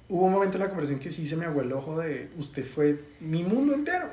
hubo 0.10 0.26
un 0.26 0.34
momento 0.34 0.58
en 0.58 0.64
la 0.64 0.70
conversación 0.70 1.00
que 1.00 1.12
sí 1.12 1.28
se 1.28 1.36
me 1.36 1.46
aguó 1.46 1.62
el 1.62 1.72
ojo 1.72 2.00
de 2.00 2.30
usted 2.38 2.66
fue 2.66 3.00
mi 3.20 3.44
mundo 3.44 3.74
entero. 3.74 4.10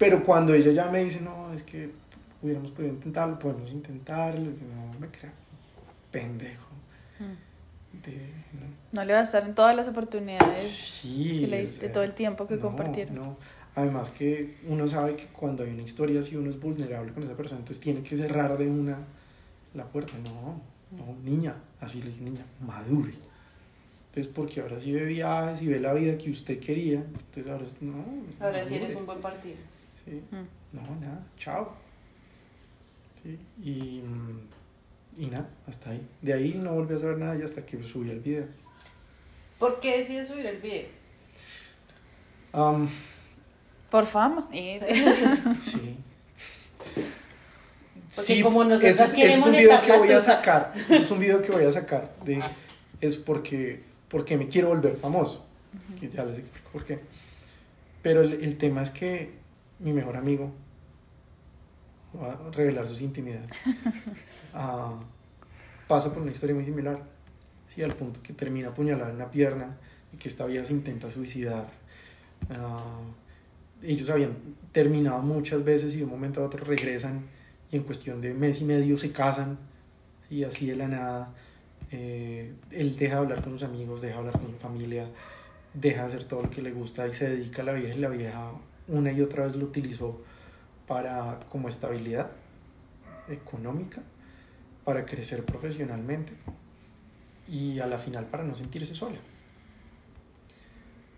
Pero 0.00 0.24
cuando 0.24 0.54
ella 0.54 0.72
ya 0.72 0.90
me 0.90 1.04
dice, 1.04 1.20
no, 1.20 1.52
es 1.52 1.62
que 1.62 1.90
hubiéramos 2.42 2.70
podido 2.72 2.94
intentarlo, 2.94 3.38
podemos 3.38 3.70
intentarlo. 3.70 4.40
y 4.40 4.44
yo, 4.46 4.66
No 4.92 4.98
me 4.98 5.06
creas 5.08 5.34
pendejo. 6.10 6.66
De- 8.04 8.32
no. 8.54 8.66
No 8.92 9.04
le 9.04 9.12
vas 9.12 9.34
a 9.34 9.40
dar 9.40 9.48
en 9.50 9.54
todas 9.54 9.76
las 9.76 9.86
oportunidades 9.88 10.66
Sí, 10.68 11.40
que 11.42 11.46
le 11.48 11.58
o 11.58 11.60
diste 11.60 11.80
sea, 11.80 11.92
todo 11.92 12.02
el 12.04 12.14
tiempo 12.14 12.46
que 12.46 12.54
no, 12.54 12.60
compartieron. 12.62 13.14
no. 13.14 13.36
Además 13.74 14.10
que 14.10 14.56
uno 14.66 14.88
sabe 14.88 15.16
que 15.16 15.26
cuando 15.26 15.64
hay 15.64 15.70
una 15.70 15.82
historia 15.82 16.20
así 16.20 16.34
uno 16.34 16.48
es 16.50 16.58
vulnerable 16.58 17.12
con 17.12 17.22
esa 17.22 17.36
persona, 17.36 17.60
entonces 17.60 17.80
tiene 17.82 18.02
que 18.02 18.16
cerrar 18.16 18.56
de 18.56 18.66
una 18.68 18.96
la 19.74 19.84
puerta. 19.84 20.14
No, 20.24 20.60
no, 20.96 21.14
niña, 21.22 21.54
así 21.80 22.00
le 22.02 22.08
dije, 22.10 22.22
niña, 22.22 22.44
madure. 22.66 23.12
Entonces, 24.08 24.32
porque 24.34 24.60
ahora 24.60 24.80
sí 24.80 24.90
ve 24.92 25.04
viajes 25.04 25.62
y 25.62 25.68
ve 25.68 25.78
la 25.78 25.92
vida 25.92 26.16
que 26.18 26.30
usted 26.30 26.58
quería, 26.58 26.96
entonces 26.98 27.46
ahora 27.52 27.64
es- 27.64 27.80
no. 27.82 28.04
Ahora 28.40 28.64
sí 28.64 28.74
eres 28.76 28.96
un 28.96 29.06
buen 29.06 29.20
partido. 29.20 29.56
Sí. 30.04 30.22
Mm. 30.30 30.46
No, 30.76 30.82
nada, 31.00 31.26
chao. 31.36 31.72
Sí, 33.22 33.38
y, 33.62 34.02
y 35.18 35.26
nada, 35.26 35.48
hasta 35.66 35.90
ahí. 35.90 36.06
De 36.22 36.32
ahí 36.32 36.54
no 36.62 36.72
volví 36.72 36.94
a 36.94 36.98
saber 36.98 37.18
nada 37.18 37.36
y 37.36 37.42
hasta 37.42 37.64
que 37.66 37.82
subí 37.82 38.10
el 38.10 38.20
video. 38.20 38.46
¿Por 39.58 39.78
qué 39.80 39.98
decides 39.98 40.28
subir 40.28 40.46
el 40.46 40.56
video? 40.58 40.88
Por 43.90 44.06
fama. 44.06 44.48
Sí. 45.60 45.96
Porque 48.16 48.42
como 48.42 48.64
nosotras 48.64 48.94
ese 48.94 49.02
es- 49.04 49.08
es 49.10 49.14
queremos 49.16 49.46
un 49.48 49.52
video 49.52 49.82
que 49.82 49.96
voy 49.98 50.10
a 50.12 50.20
sacar. 50.20 50.72
es 50.88 51.10
un 51.10 51.18
video 51.20 51.42
que 51.42 51.52
voy 51.52 51.64
a 51.64 51.70
sacar. 51.72 52.12
De, 52.24 52.42
es 53.00 53.16
porque, 53.16 53.82
porque 54.08 54.36
me 54.36 54.48
quiero 54.48 54.68
volver 54.68 54.96
famoso. 54.96 55.46
Que 55.98 56.08
ya 56.08 56.24
les 56.24 56.38
explico 56.38 56.70
por 56.70 56.84
qué. 56.84 56.98
Pero 58.02 58.22
el, 58.22 58.32
el 58.42 58.58
tema 58.58 58.82
es 58.82 58.90
que 58.90 59.30
mi 59.80 59.92
mejor 59.92 60.16
amigo 60.16 60.52
va 62.18 62.32
a 62.32 62.50
revelar 62.50 62.86
sus 62.86 63.02
intimidades. 63.02 63.50
Ah, 64.52 64.98
pasa 65.86 66.12
por 66.12 66.22
una 66.22 66.32
historia 66.32 66.56
muy 66.56 66.64
similar. 66.64 66.98
Sí, 67.68 67.84
al 67.84 67.94
punto 67.94 68.20
que 68.20 68.32
termina 68.32 68.70
apuñalado 68.70 69.10
en 69.10 69.18
la 69.18 69.30
pierna 69.30 69.76
y 70.12 70.16
que 70.16 70.28
esta 70.28 70.44
vieja 70.44 70.64
se 70.64 70.72
intenta 70.72 71.08
suicidar. 71.08 71.68
Ah, 72.50 72.98
ellos 73.80 74.10
habían 74.10 74.36
terminado 74.72 75.20
muchas 75.20 75.64
veces 75.64 75.94
y 75.94 75.98
de 75.98 76.04
un 76.04 76.10
momento 76.10 76.42
a 76.42 76.46
otro 76.46 76.64
regresan 76.64 77.26
y 77.70 77.76
en 77.76 77.84
cuestión 77.84 78.20
de 78.20 78.34
mes 78.34 78.60
y 78.60 78.64
medio 78.64 78.98
se 78.98 79.12
casan, 79.12 79.56
¿sí? 80.28 80.42
así 80.42 80.66
de 80.66 80.74
la 80.74 80.88
nada. 80.88 81.32
Eh, 81.92 82.52
él 82.72 82.96
deja 82.96 83.14
de 83.14 83.20
hablar 83.20 83.42
con 83.42 83.52
sus 83.52 83.62
amigos, 83.62 84.00
deja 84.00 84.14
de 84.14 84.18
hablar 84.18 84.40
con 84.40 84.50
su 84.50 84.58
familia, 84.58 85.06
deja 85.74 86.02
de 86.02 86.08
hacer 86.08 86.24
todo 86.24 86.42
lo 86.42 86.50
que 86.50 86.60
le 86.60 86.72
gusta 86.72 87.06
y 87.06 87.12
se 87.12 87.30
dedica 87.30 87.62
a 87.62 87.66
la 87.66 87.72
vieja 87.74 87.94
y 87.94 88.00
la 88.00 88.08
vieja 88.08 88.50
una 88.90 89.10
y 89.12 89.20
otra 89.22 89.44
vez 89.46 89.56
lo 89.56 89.64
utilizó 89.66 90.20
para 90.86 91.40
como 91.48 91.68
estabilidad 91.68 92.30
económica, 93.28 94.02
para 94.84 95.04
crecer 95.06 95.44
profesionalmente 95.44 96.32
y 97.48 97.78
a 97.80 97.86
la 97.86 97.98
final 97.98 98.26
para 98.26 98.44
no 98.44 98.54
sentirse 98.54 98.94
sola. 98.94 99.18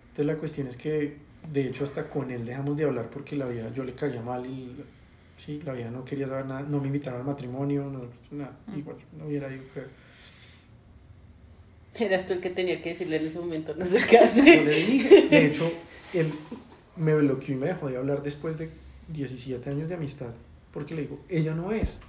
Entonces 0.03 0.27
la 0.27 0.37
cuestión 0.37 0.67
es 0.69 0.77
que 0.77 1.17
de 1.53 1.67
hecho 1.69 1.85
hasta 1.85 2.09
con 2.09 2.31
él 2.31 2.45
dejamos 2.45 2.77
de 2.77 2.85
hablar 2.85 3.09
porque 3.11 3.35
la 3.37 3.47
vieja 3.47 3.71
yo 3.73 3.83
le 3.85 3.95
caía 3.95 4.21
mal 4.21 4.45
y 4.47 4.77
sí, 5.39 5.61
la 5.65 5.73
vieja 5.73 5.91
no 5.91 6.05
quería 6.05 6.29
saber 6.29 6.47
nada, 6.47 6.61
no 6.63 6.81
me 6.81 6.87
invitaron 6.89 7.21
al 7.21 7.27
matrimonio, 7.27 7.85
no, 7.91 8.03
nada, 8.37 8.57
Mm. 8.67 8.79
igual 8.79 8.97
no 9.19 9.27
hubiera 9.27 9.53
ido 9.53 9.65
creo. 9.73 9.87
Eras 11.99 12.27
tú 12.27 12.33
el 12.35 12.41
que 12.41 12.51
tenía 12.51 12.81
que 12.83 12.91
decirle 12.91 13.17
en 13.17 13.27
ese 13.27 13.39
momento, 13.39 13.75
no 13.77 13.85
sé 13.85 13.99
qué 14.09 14.17
Yo 14.17 14.25
hacer. 14.25 14.65
le 14.67 14.75
dije, 14.87 15.29
de 15.29 15.47
hecho, 15.47 15.71
él 16.15 16.33
me 16.97 17.15
bloqueó 17.15 17.55
y 17.55 17.59
me 17.59 17.67
dejó 17.67 17.89
de 17.89 17.97
hablar 17.97 18.23
después 18.23 18.59
de 18.59 18.71
17 19.09 19.71
años 19.71 19.89
de 19.89 19.95
amistad, 19.95 20.33
porque 20.73 20.95
le 20.95 21.03
digo, 21.03 21.21
ella 21.29 21.55
no 21.55 21.73
es. 21.73 22.01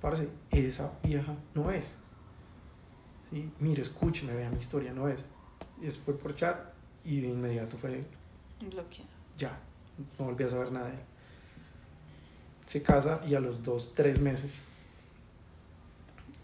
Parce, 0.00 0.28
esa 0.50 0.92
vieja 1.02 1.34
no 1.54 1.70
es. 1.70 1.94
¿Sí? 3.30 3.50
Mire, 3.58 3.82
escúcheme, 3.82 4.34
vea 4.34 4.50
mi 4.50 4.58
historia, 4.58 4.92
no 4.92 5.08
es. 5.08 5.24
Y 5.82 5.86
eso 5.86 6.00
fue 6.04 6.16
por 6.16 6.34
chat 6.34 6.58
y 7.04 7.20
de 7.20 7.28
inmediato 7.28 7.76
fue 7.76 8.04
Bloqueado. 8.60 9.10
ya, 9.36 9.58
no 10.18 10.26
volví 10.26 10.44
a 10.44 10.48
saber 10.48 10.72
nada 10.72 10.86
de 10.86 10.94
él. 10.94 11.00
Se 12.66 12.82
casa 12.82 13.20
y 13.26 13.34
a 13.34 13.40
los 13.40 13.62
dos, 13.62 13.94
tres 13.94 14.20
meses, 14.20 14.62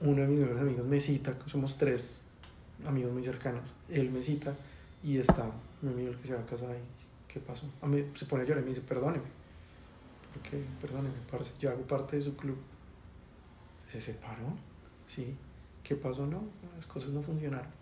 uno 0.00 0.22
de 0.22 0.29
mis 0.29 0.40
mejores 0.40 0.61
amigos 0.61 0.87
me 0.87 1.00
cita, 1.00 1.35
somos 1.46 1.79
tres 1.79 2.22
amigos 2.87 3.12
muy 3.12 3.24
cercanos, 3.24 3.62
él 3.88 4.11
me 4.11 4.22
cita 4.22 4.55
y 5.03 5.18
está 5.18 5.50
mi 5.83 5.92
amigo 5.92 6.11
el 6.11 6.16
que 6.16 6.29
se 6.29 6.35
va 6.35 6.40
a 6.40 6.46
casar 6.46 6.76
y 6.76 6.99
¿qué 7.32 7.40
pasó? 7.40 7.66
A 7.80 7.86
mí 7.86 8.04
se 8.14 8.26
pone 8.26 8.42
a 8.42 8.46
llorar 8.46 8.62
y 8.62 8.66
me 8.66 8.70
dice, 8.70 8.82
perdóneme. 8.82 9.24
¿Por 10.32 10.42
qué? 10.42 10.62
Perdóneme, 10.80 11.14
parce, 11.30 11.54
yo 11.58 11.70
hago 11.70 11.82
parte 11.82 12.16
de 12.16 12.22
su 12.22 12.36
club. 12.36 12.56
¿Se 13.88 14.00
separó? 14.00 14.54
Sí. 15.06 15.36
¿Qué 15.82 15.96
pasó? 15.96 16.26
No, 16.26 16.42
las 16.76 16.86
cosas 16.86 17.10
no 17.10 17.22
funcionaron. 17.22 17.80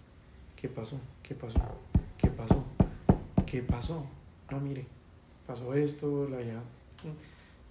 ¿qué 0.57 0.69
pasó? 0.69 0.99
¿Qué 1.23 1.35
pasó? 1.35 1.59
¿Qué 2.17 2.29
pasó? 2.29 2.65
¿Qué 3.47 3.63
pasó? 3.63 4.07
No, 4.51 4.61
mire, 4.61 4.87
pasó 5.47 5.73
esto, 5.75 6.29
la 6.29 6.43
ya. 6.43 6.63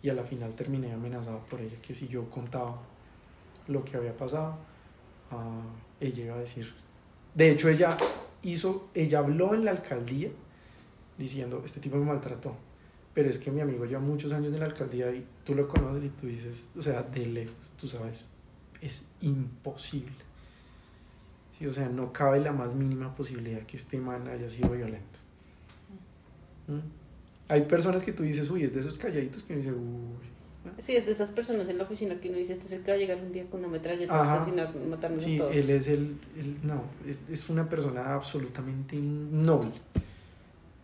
Y 0.01 0.09
a 0.09 0.13
la 0.13 0.23
final 0.23 0.53
terminé 0.53 0.93
amenazado 0.93 1.39
por 1.49 1.59
ella, 1.59 1.75
que 1.81 1.93
si 1.93 2.07
yo 2.07 2.29
contaba 2.29 2.77
lo 3.67 3.83
que 3.83 3.97
había 3.97 4.15
pasado, 4.15 4.57
ah, 5.31 5.61
ella 5.99 6.25
iba 6.25 6.35
a 6.35 6.39
decir. 6.39 6.73
De 7.33 7.51
hecho, 7.51 7.67
ella 7.67 7.97
hizo, 8.41 8.89
ella 8.93 9.19
habló 9.19 9.53
en 9.53 9.65
la 9.65 9.71
alcaldía 9.71 10.29
diciendo, 11.17 11.62
este 11.65 11.80
tipo 11.80 11.97
me 11.97 12.06
maltrató. 12.06 12.56
Pero 13.13 13.30
es 13.30 13.39
que 13.39 13.49
mi 13.51 13.62
amigo 13.62 13.86
lleva 13.86 13.99
muchos 13.99 14.32
años 14.34 14.53
en 14.53 14.60
la 14.60 14.65
alcaldía 14.67 15.10
y 15.12 15.25
tú 15.43 15.56
lo 15.56 15.67
conoces 15.67 16.03
y 16.06 16.10
tú 16.10 16.27
dices, 16.27 16.69
o 16.77 16.82
sea, 16.82 17.01
de 17.01 17.25
lejos, 17.25 17.56
tú 17.80 17.88
sabes, 17.88 18.27
es 18.82 19.06
imposible. 19.21 20.12
Sí, 21.58 21.65
o 21.65 21.73
sea, 21.73 21.89
no 21.89 22.13
cabe 22.13 22.39
la 22.39 22.51
más 22.51 22.75
mínima 22.75 23.15
posibilidad 23.15 23.62
que 23.63 23.77
este 23.77 23.97
man 23.97 24.27
haya 24.27 24.47
sido 24.47 24.69
violento. 24.69 25.17
¿Mm? 26.67 26.80
Hay 27.49 27.62
personas 27.63 28.03
que 28.03 28.12
tú 28.13 28.23
dices, 28.23 28.49
uy, 28.51 28.63
es 28.63 28.73
de 28.73 28.82
esos 28.82 28.97
calladitos 28.97 29.41
que 29.43 29.53
uno 29.53 29.62
dice, 29.63 29.73
uy. 29.73 30.27
Sí, 30.80 30.95
es 30.97 31.06
de 31.06 31.13
esas 31.13 31.32
personas 31.32 31.69
en 31.69 31.77
la 31.77 31.86
oficina 31.86 32.19
que 32.19 32.27
uno 32.30 32.38
dice, 32.38 32.53
este 32.53 32.65
es 32.67 32.73
el 32.73 32.82
que 32.84 32.91
va 32.91 32.95
a 32.97 32.99
llegar 32.99 33.17
un 33.23 33.32
día 33.32 33.45
con 33.49 33.62
una 33.62 33.69
metralleta 33.69 34.13
a 34.13 34.21
Ajá. 34.21 34.41
asesinar, 34.41 34.75
matarnos 34.75 35.23
Sí, 35.23 35.36
a 35.38 35.39
todos. 35.39 35.56
él 35.56 35.69
es 35.69 35.88
el, 35.88 36.17
el- 36.38 36.58
no, 36.62 36.84
es, 37.08 37.27
es 37.30 37.49
una 37.49 37.67
persona 37.69 38.13
absolutamente 38.13 38.97
noble. 38.97 39.71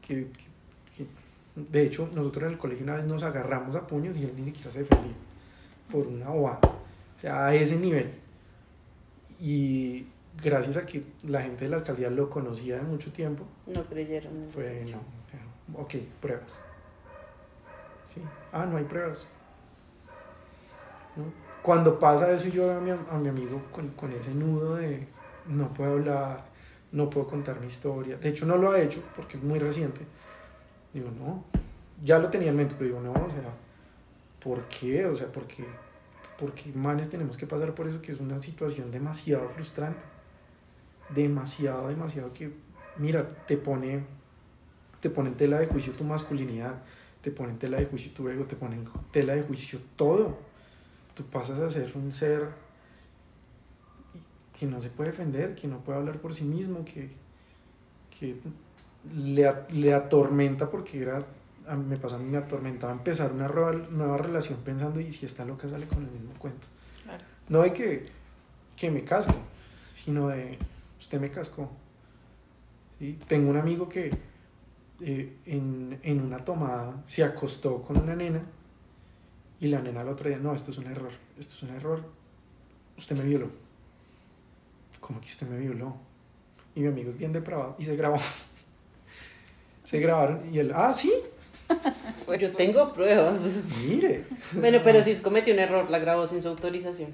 Que, 0.05 0.27
que- 0.27 1.05
que- 1.05 1.07
de 1.55 1.83
hecho, 1.83 2.09
nosotros 2.13 2.43
en 2.45 2.51
el 2.51 2.57
colegio 2.57 2.83
una 2.83 2.95
vez 2.95 3.05
nos 3.05 3.23
agarramos 3.23 3.75
a 3.75 3.85
puños 3.87 4.15
y 4.17 4.23
él 4.23 4.33
ni 4.35 4.43
siquiera 4.45 4.69
se 4.71 4.79
defendía 4.79 5.13
por 5.91 6.07
una 6.07 6.29
bobada. 6.29 6.59
O 6.63 7.19
sea, 7.21 7.47
a 7.47 7.55
ese 7.55 7.77
nivel. 7.77 8.11
Y 9.39 10.07
gracias 10.41 10.77
a 10.77 10.85
que 10.85 11.03
la 11.23 11.41
gente 11.41 11.65
de 11.65 11.69
la 11.71 11.77
alcaldía 11.77 12.09
lo 12.09 12.29
conocía 12.29 12.77
de 12.77 12.81
mucho 12.83 13.11
tiempo, 13.11 13.45
No 13.67 13.83
creyeron. 13.85 14.31
fue 14.51 14.85
no. 14.91 15.79
ok, 15.81 15.95
pruebas. 16.21 16.57
Sí. 18.13 18.21
Ah, 18.51 18.65
no 18.65 18.77
hay 18.77 18.83
pruebas. 18.83 19.25
¿No? 21.15 21.23
Cuando 21.61 21.97
pasa 21.99 22.31
eso, 22.31 22.49
yo 22.49 22.67
veo 22.67 22.77
a 22.77 22.81
mi, 22.81 22.91
a 22.91 23.17
mi 23.19 23.29
amigo 23.29 23.61
con, 23.71 23.89
con 23.89 24.11
ese 24.11 24.33
nudo 24.33 24.75
de 24.75 25.07
no 25.47 25.73
puedo 25.73 25.93
hablar, 25.93 26.43
no 26.93 27.09
puedo 27.09 27.27
contar 27.27 27.59
mi 27.59 27.67
historia. 27.67 28.17
De 28.17 28.29
hecho, 28.29 28.45
no 28.45 28.55
lo 28.55 28.71
ha 28.71 28.79
hecho 28.79 29.03
porque 29.15 29.37
es 29.37 29.43
muy 29.43 29.59
reciente. 29.59 30.01
Digo, 30.93 31.09
no, 31.19 31.43
ya 32.03 32.19
lo 32.19 32.29
tenía 32.29 32.51
en 32.51 32.55
mente, 32.55 32.75
pero 32.77 32.99
digo, 32.99 33.01
no, 33.01 33.11
o 33.11 33.31
sea, 33.31 33.51
¿por 34.39 34.61
qué? 34.65 35.05
O 35.07 35.15
sea, 35.15 35.27
¿por 35.27 35.45
qué, 35.47 35.65
por 36.37 36.53
qué 36.53 36.71
manes 36.73 37.09
tenemos 37.09 37.35
que 37.35 37.47
pasar 37.47 37.73
por 37.73 37.87
eso? 37.87 37.99
Que 38.01 38.11
es 38.11 38.19
una 38.19 38.39
situación 38.39 38.91
demasiado 38.91 39.49
frustrante. 39.49 40.03
Demasiado, 41.09 41.89
demasiado 41.89 42.31
que, 42.31 42.53
mira, 42.97 43.27
te 43.27 43.57
pone, 43.57 44.03
te 45.01 45.09
pone 45.09 45.29
en 45.29 45.35
tela 45.35 45.59
de 45.59 45.67
juicio 45.67 45.93
tu 45.93 46.03
masculinidad, 46.03 46.75
te 47.21 47.31
pone 47.31 47.53
en 47.53 47.57
tela 47.57 47.77
de 47.77 47.85
juicio 47.87 48.11
tu 48.13 48.29
ego, 48.29 48.45
te 48.45 48.55
pone 48.55 48.75
en 48.75 48.87
tela 49.11 49.33
de 49.33 49.41
juicio 49.41 49.79
todo. 49.95 50.37
Tú 51.15 51.23
pasas 51.25 51.59
a 51.59 51.71
ser 51.71 51.91
un 51.95 52.13
ser 52.13 52.49
que 54.63 54.69
no 54.69 54.79
se 54.79 54.89
puede 54.89 55.11
defender, 55.11 55.55
que 55.55 55.67
no 55.67 55.79
puede 55.79 55.99
hablar 55.99 56.19
por 56.19 56.33
sí 56.33 56.45
mismo, 56.45 56.85
que, 56.85 57.09
que 58.17 58.37
le, 59.13 59.51
le 59.71 59.93
atormenta 59.93 60.69
porque 60.71 61.01
era, 61.01 61.21
a 61.67 61.75
mí 61.75 61.85
me 61.85 61.97
pasó 61.97 62.15
a 62.15 62.19
mí, 62.19 62.29
me 62.29 62.37
atormentaba 62.37 62.93
empezar 62.93 63.33
una 63.33 63.49
nueva, 63.49 64.17
relación 64.17 64.59
pensando 64.59 65.01
y 65.01 65.11
si 65.11 65.25
está 65.25 65.43
loca 65.43 65.67
sale 65.67 65.85
con 65.85 66.01
el 66.01 66.11
mismo 66.11 66.31
cuento. 66.39 66.65
Claro. 67.03 67.25
No 67.49 67.61
de 67.61 67.73
que, 67.73 68.05
que 68.77 68.89
me 68.89 69.03
casco, 69.03 69.35
sino 69.95 70.29
de 70.29 70.57
usted 70.97 71.19
me 71.19 71.29
cascó. 71.29 71.69
¿sí? 72.99 73.19
Tengo 73.27 73.49
un 73.49 73.57
amigo 73.57 73.89
que 73.89 74.17
eh, 75.01 75.39
en, 75.45 75.99
en 76.01 76.21
una 76.21 76.37
tomada 76.37 77.03
se 77.05 77.21
acostó 77.25 77.81
con 77.81 77.97
una 77.97 78.15
nena 78.15 78.41
y 79.59 79.67
la 79.67 79.81
nena 79.81 79.99
al 79.99 80.07
otro 80.07 80.29
día, 80.29 80.39
no, 80.39 80.55
esto 80.55 80.71
es 80.71 80.77
un 80.77 80.87
error, 80.87 81.11
esto 81.37 81.53
es 81.53 81.63
un 81.63 81.75
error, 81.75 82.01
usted 82.97 83.17
me 83.17 83.25
violó. 83.25 83.62
¿Cómo 85.05 85.19
que 85.19 85.27
usted 85.27 85.47
me 85.47 85.57
violó? 85.57 85.95
Y 86.75 86.79
mi 86.79 86.87
amigo 86.87 87.09
es 87.11 87.17
bien 87.17 87.33
depravado 87.33 87.75
y 87.77 87.83
se 87.83 87.95
grabó. 87.95 88.17
se 89.85 89.99
grabaron 89.99 90.53
y 90.53 90.59
él, 90.59 90.71
ah, 90.73 90.93
sí, 90.93 91.11
Yo 92.39 92.51
tengo 92.53 92.93
pruebas. 92.93 93.39
mire. 93.87 94.25
Bueno, 94.53 94.79
pero 94.83 95.01
si 95.03 95.15
cometió 95.17 95.53
un 95.53 95.59
error, 95.59 95.89
la 95.89 95.99
grabó 95.99 96.25
sin 96.27 96.41
su 96.41 96.47
autorización. 96.49 97.11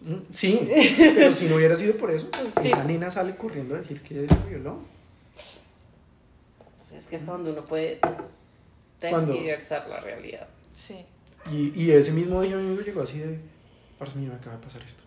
Mm, 0.00 0.14
Sí, 0.32 0.68
pero 1.14 1.34
si 1.34 1.46
no 1.46 1.56
hubiera 1.56 1.76
sido 1.76 1.94
por 1.96 2.10
eso, 2.10 2.28
Sí. 2.62 2.68
esa 2.68 2.84
nena 2.84 3.10
sale 3.10 3.36
corriendo 3.36 3.74
a 3.74 3.78
decir 3.78 4.02
que 4.02 4.26
la 4.26 4.36
violó. 4.48 4.78
Pues 6.78 7.02
es 7.04 7.08
que 7.08 7.16
hasta 7.16 7.32
donde 7.32 7.52
uno 7.52 7.64
puede 7.64 7.98
tergiversar 8.98 9.88
la 9.88 9.98
realidad. 9.98 10.46
Sí. 10.74 10.96
Y, 11.50 11.72
y 11.80 11.90
ese 11.92 12.12
mismo 12.12 12.42
día 12.42 12.56
mi 12.56 12.66
amigo 12.66 12.82
llegó 12.82 13.02
así 13.02 13.18
de, 13.18 13.38
parce 13.98 14.16
mío, 14.18 14.30
me 14.30 14.36
acaba 14.36 14.56
de 14.56 14.62
pasar 14.62 14.82
esto. 14.82 15.02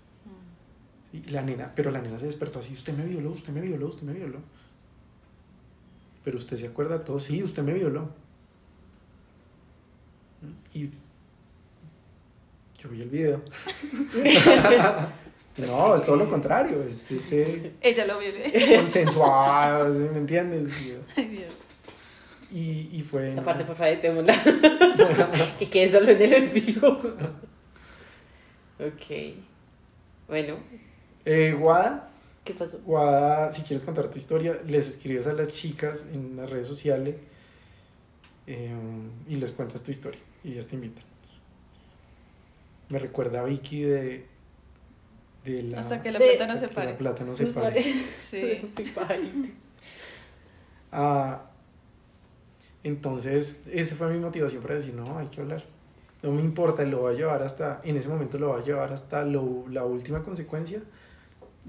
Y 1.11 1.23
la 1.31 1.41
nena, 1.41 1.71
pero 1.75 1.89
la 1.91 2.01
nena 2.01 2.19
se 2.19 2.27
despertó 2.27 2.59
así, 2.59 2.73
usted 2.73 2.93
me 2.93 3.05
violó, 3.05 3.31
usted 3.31 3.51
me 3.51 3.61
violó, 3.61 3.87
usted 3.87 4.03
me 4.03 4.13
violó. 4.13 4.39
Pero 6.23 6.37
usted 6.37 6.57
se 6.57 6.67
acuerda 6.67 6.99
de 6.99 7.05
todo, 7.05 7.19
sí, 7.19 7.41
usted 7.43 7.63
me 7.63 7.73
violó. 7.73 8.09
Y 10.73 10.89
yo 12.81 12.89
vi 12.89 13.01
el 13.01 13.09
video. 13.09 13.41
no, 15.57 15.95
es 15.95 16.05
todo 16.05 16.15
lo 16.15 16.29
contrario, 16.29 16.83
es 16.83 17.11
este 17.11 17.73
Ella 17.81 18.05
lo 18.05 18.19
violé. 18.19 18.77
consensuado, 18.77 19.93
¿sí? 19.93 19.99
¿me 20.13 20.19
entiendes? 20.19 20.97
Ay, 21.17 21.25
Dios. 21.27 21.53
Y, 22.51 22.89
y 22.93 23.01
fue... 23.01 23.27
Esta 23.27 23.43
parte, 23.43 23.63
por 23.63 23.75
favor, 23.75 23.93
editémosla. 23.93 24.35
y 25.59 25.65
que 25.67 25.91
solo 25.91 26.09
en 26.09 26.21
el 26.21 26.33
en 26.33 26.53
vivo. 26.53 26.87
ok. 28.79 29.35
Bueno, 30.27 30.57
Eh, 31.31 31.53
Guada, 31.53 32.09
¿qué 32.43 32.53
pasó? 32.55 32.79
Guada, 32.85 33.51
si 33.51 33.61
quieres 33.61 33.83
contar 33.83 34.07
tu 34.09 34.17
historia, 34.17 34.59
les 34.65 34.87
escribes 34.87 35.27
a 35.27 35.33
las 35.33 35.49
chicas 35.49 36.07
en 36.11 36.35
las 36.35 36.49
redes 36.49 36.67
sociales 36.67 37.17
eh, 38.47 38.71
y 39.27 39.35
les 39.35 39.51
cuentas 39.51 39.83
tu 39.83 39.91
historia 39.91 40.19
y 40.43 40.53
ellas 40.53 40.67
te 40.67 40.75
invitan. 40.75 41.03
Me 42.89 42.97
recuerda 42.97 43.41
a 43.41 43.43
Vicky 43.43 43.81
de, 43.83 44.25
de 45.45 45.63
la... 45.63 45.79
Hasta 45.79 46.01
que 46.01 46.11
la 46.11 46.19
plata 46.19 46.47
no 46.47 46.53
hasta 46.53 46.67
se 46.67 46.73
que 46.73 46.79
la 46.79 46.85
pare. 46.85 46.97
plata 46.97 47.23
no 47.23 47.35
se 47.35 47.45
pare. 47.47 47.83
Sí. 48.19 48.71
Ah, 50.91 51.41
entonces, 52.83 53.67
esa 53.71 53.95
fue 53.95 54.07
mi 54.09 54.19
motivación 54.19 54.61
para 54.61 54.75
decir, 54.75 54.93
no, 54.93 55.17
hay 55.19 55.27
que 55.27 55.41
hablar. 55.41 55.63
No 56.23 56.31
me 56.31 56.41
importa, 56.41 56.83
lo 56.83 56.99
voy 57.01 57.13
a 57.13 57.17
llevar 57.17 57.43
hasta, 57.43 57.81
en 57.83 57.97
ese 57.97 58.09
momento 58.09 58.37
lo 58.39 58.49
voy 58.49 58.61
a 58.61 58.65
llevar 58.65 58.91
hasta 58.93 59.23
lo- 59.25 59.65
la 59.69 59.85
última 59.85 60.23
consecuencia 60.23 60.81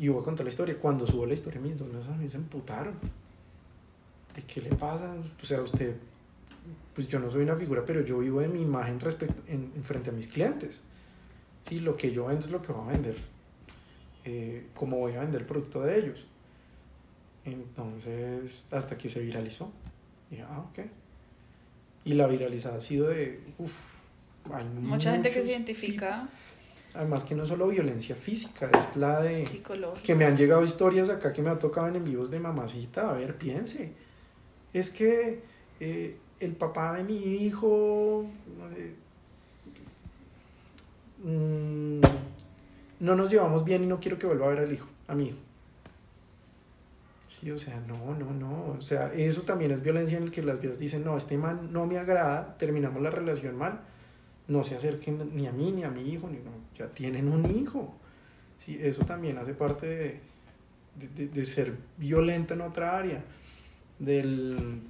y 0.00 0.08
voy 0.08 0.22
a 0.22 0.24
contar 0.24 0.44
la 0.44 0.50
historia. 0.50 0.76
Cuando 0.78 1.06
subo 1.06 1.26
la 1.26 1.34
historia, 1.34 1.60
mis 1.60 1.78
dos 1.78 1.88
amigos 2.08 2.32
se 2.32 2.38
emputaron. 2.38 2.94
¿De 4.34 4.42
qué 4.42 4.62
le 4.62 4.70
pasa? 4.70 5.14
O 5.14 5.46
sea, 5.46 5.60
usted, 5.60 5.94
pues 6.94 7.06
yo 7.06 7.20
no 7.20 7.28
soy 7.28 7.42
una 7.42 7.54
figura, 7.54 7.84
pero 7.84 8.00
yo 8.00 8.18
vivo 8.18 8.40
de 8.40 8.48
mi 8.48 8.62
imagen 8.62 8.98
respecto, 8.98 9.42
en, 9.46 9.70
en 9.76 9.84
frente 9.84 10.08
a 10.08 10.12
mis 10.14 10.28
clientes. 10.28 10.80
Sí, 11.68 11.80
lo 11.80 11.96
que 11.96 12.12
yo 12.12 12.26
vendo 12.26 12.46
es 12.46 12.50
lo 12.50 12.62
que 12.62 12.72
voy 12.72 12.88
a 12.88 12.92
vender. 12.92 13.16
Eh, 14.24 14.68
como 14.74 14.96
voy 14.96 15.12
a 15.14 15.20
vender 15.20 15.42
el 15.42 15.46
producto 15.46 15.82
de 15.82 15.98
ellos. 15.98 16.26
Entonces, 17.44 18.68
hasta 18.72 18.96
que 18.96 19.10
se 19.10 19.20
viralizó. 19.20 19.70
Dije, 20.30 20.44
ah, 20.48 20.64
ok. 20.70 20.78
Y 22.06 22.14
la 22.14 22.26
viralizada 22.26 22.78
ha 22.78 22.80
sido 22.80 23.08
de, 23.08 23.40
uff, 23.58 23.96
hay 24.50 24.64
Mucha 24.64 25.12
gente 25.12 25.30
que 25.30 25.42
se 25.42 25.50
identifica. 25.50 26.26
Además 26.94 27.24
que 27.24 27.35
no 27.35 27.44
es 27.44 27.48
solo 27.48 27.68
violencia 27.68 28.16
física, 28.16 28.68
es 28.76 28.96
la 28.96 29.20
de... 29.20 29.46
Que 30.03 30.14
me 30.14 30.24
han 30.24 30.37
llegado 30.37 30.64
historias 30.64 31.09
acá 31.09 31.33
que 31.33 31.40
me 31.40 31.50
ha 31.50 31.59
tocado 31.59 31.87
en 31.87 31.96
envíos 31.96 32.31
de 32.31 32.40
mamacita. 32.40 33.11
A 33.11 33.12
ver, 33.12 33.37
piense. 33.37 33.92
Es 34.72 34.90
que 34.90 35.40
eh, 35.79 36.16
el 36.40 36.53
papá 36.53 36.96
de 36.96 37.05
mi 37.05 37.16
hijo 37.16 38.26
no, 38.59 38.74
sé, 38.74 38.94
mm, 41.22 42.00
no 43.00 43.16
nos 43.16 43.31
llevamos 43.31 43.64
bien 43.64 43.85
y 43.85 43.87
no 43.87 44.00
quiero 44.00 44.18
que 44.18 44.26
vuelva 44.26 44.46
a 44.46 44.50
ver 44.50 44.59
al 44.61 44.72
hijo, 44.72 44.87
a 45.07 45.14
mi 45.14 45.29
hijo. 45.29 45.38
Sí, 47.26 47.50
o 47.50 47.59
sea, 47.59 47.81
no, 47.87 48.14
no, 48.14 48.33
no. 48.33 48.74
O 48.76 48.81
sea, 48.81 49.12
eso 49.14 49.42
también 49.42 49.70
es 49.70 49.83
violencia 49.83 50.18
en 50.18 50.24
el 50.24 50.31
que 50.31 50.42
las 50.42 50.61
vías 50.61 50.79
dicen, 50.79 51.05
no, 51.05 51.16
este 51.16 51.38
man 51.38 51.72
no 51.72 51.87
me 51.87 51.98
agrada, 51.98 52.57
terminamos 52.59 53.00
la 53.00 53.11
relación 53.11 53.57
mal, 53.57 53.81
no 54.48 54.64
se 54.64 54.74
acerquen 54.74 55.31
ni 55.35 55.46
a 55.46 55.53
mí, 55.53 55.72
ni 55.72 55.85
a 55.85 55.90
mi 55.90 56.03
hijo, 56.11 56.29
ni 56.29 56.38
no, 56.38 56.50
ya 56.80 56.88
tienen 56.88 57.28
un 57.28 57.44
hijo. 57.56 57.94
Sí, 58.58 58.78
eso 58.80 59.04
también 59.04 59.38
hace 59.38 59.54
parte 59.54 59.86
de, 59.86 60.20
de, 61.16 61.28
de- 61.28 61.44
ser 61.44 61.72
violento 61.96 62.54
en 62.54 62.60
otra 62.62 62.96
área. 62.96 63.22
Del, 63.98 64.80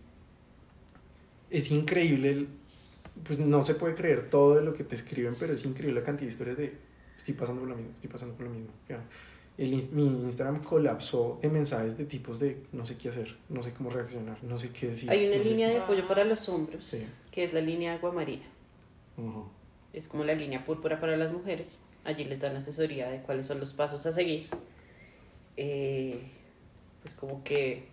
es 1.50 1.70
increíble, 1.70 2.46
pues 3.24 3.38
no 3.38 3.64
se 3.64 3.74
puede 3.74 3.94
creer 3.94 4.31
todo 4.31 4.55
de 4.57 4.62
lo 4.62 4.72
que 4.74 4.85
te 4.85 4.94
escriben, 4.94 5.35
pero 5.38 5.53
es 5.53 5.64
increíble 5.64 6.00
la 6.00 6.07
cantidad 6.07 6.26
de 6.29 6.33
historias 6.33 6.57
de 6.57 6.72
estoy 7.16 7.35
pasando 7.35 7.61
por 7.61 7.70
lo 7.70 7.76
mismo, 7.76 7.92
estoy 7.94 8.09
pasando 8.11 8.35
por 8.35 8.46
lo 8.46 8.53
mismo. 8.53 8.70
El, 9.59 9.70
mi 9.92 10.07
Instagram 10.24 10.62
colapsó 10.62 11.38
de 11.42 11.48
mensajes 11.50 11.98
de 11.98 12.05
tipos 12.07 12.38
de 12.40 12.62
no 12.72 12.87
sé 12.87 12.96
qué 12.96 13.09
hacer, 13.11 13.37
no 13.50 13.62
sé 13.62 13.72
cómo 13.72 13.90
reaccionar, 13.90 14.42
no 14.42 14.57
sé 14.57 14.70
qué 14.70 14.88
decir. 14.88 15.11
Hay 15.11 15.26
una 15.26 15.37
no 15.37 15.44
línea 15.44 15.68
de 15.68 15.79
apoyo 15.79 16.07
para 16.09 16.24
los 16.24 16.48
hombros, 16.48 16.85
Sí. 16.85 17.07
que 17.31 17.44
es 17.44 17.53
la 17.53 17.61
línea 17.61 17.94
agua 17.94 18.11
marina. 18.12 18.44
Ujú. 19.18 19.46
Es 19.92 20.09
como 20.09 20.24
la 20.24 20.35
línea 20.35 20.64
púrpura 20.64 21.00
para 21.00 21.16
las 21.16 21.33
mujeres. 21.33 21.79
Allí 22.05 22.24
les 22.24 22.40
dan 22.40 22.57
asesoría 22.57 23.11
de 23.11 23.20
cuáles 23.20 23.46
son 23.46 23.61
los 23.61 23.72
pasos 23.72 24.07
a 24.07 24.12
seguir. 24.12 24.48
Eh, 25.57 26.20
pues 27.03 27.14
como 27.14 27.42
que, 27.44 27.85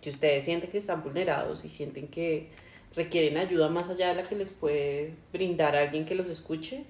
que 0.00 0.10
ustedes 0.10 0.44
sienten 0.44 0.70
que 0.70 0.78
están 0.78 1.02
vulnerados 1.02 1.64
y 1.64 1.68
sienten 1.68 2.08
que 2.08 2.48
requieren 2.94 3.36
ayuda 3.36 3.68
más 3.68 3.90
allá 3.90 4.08
de 4.08 4.22
la 4.22 4.28
que 4.28 4.36
les 4.36 4.50
puede 4.50 5.14
brindar 5.32 5.74
alguien 5.76 6.06
que 6.06 6.14
los 6.14 6.28
escuche 6.28 6.84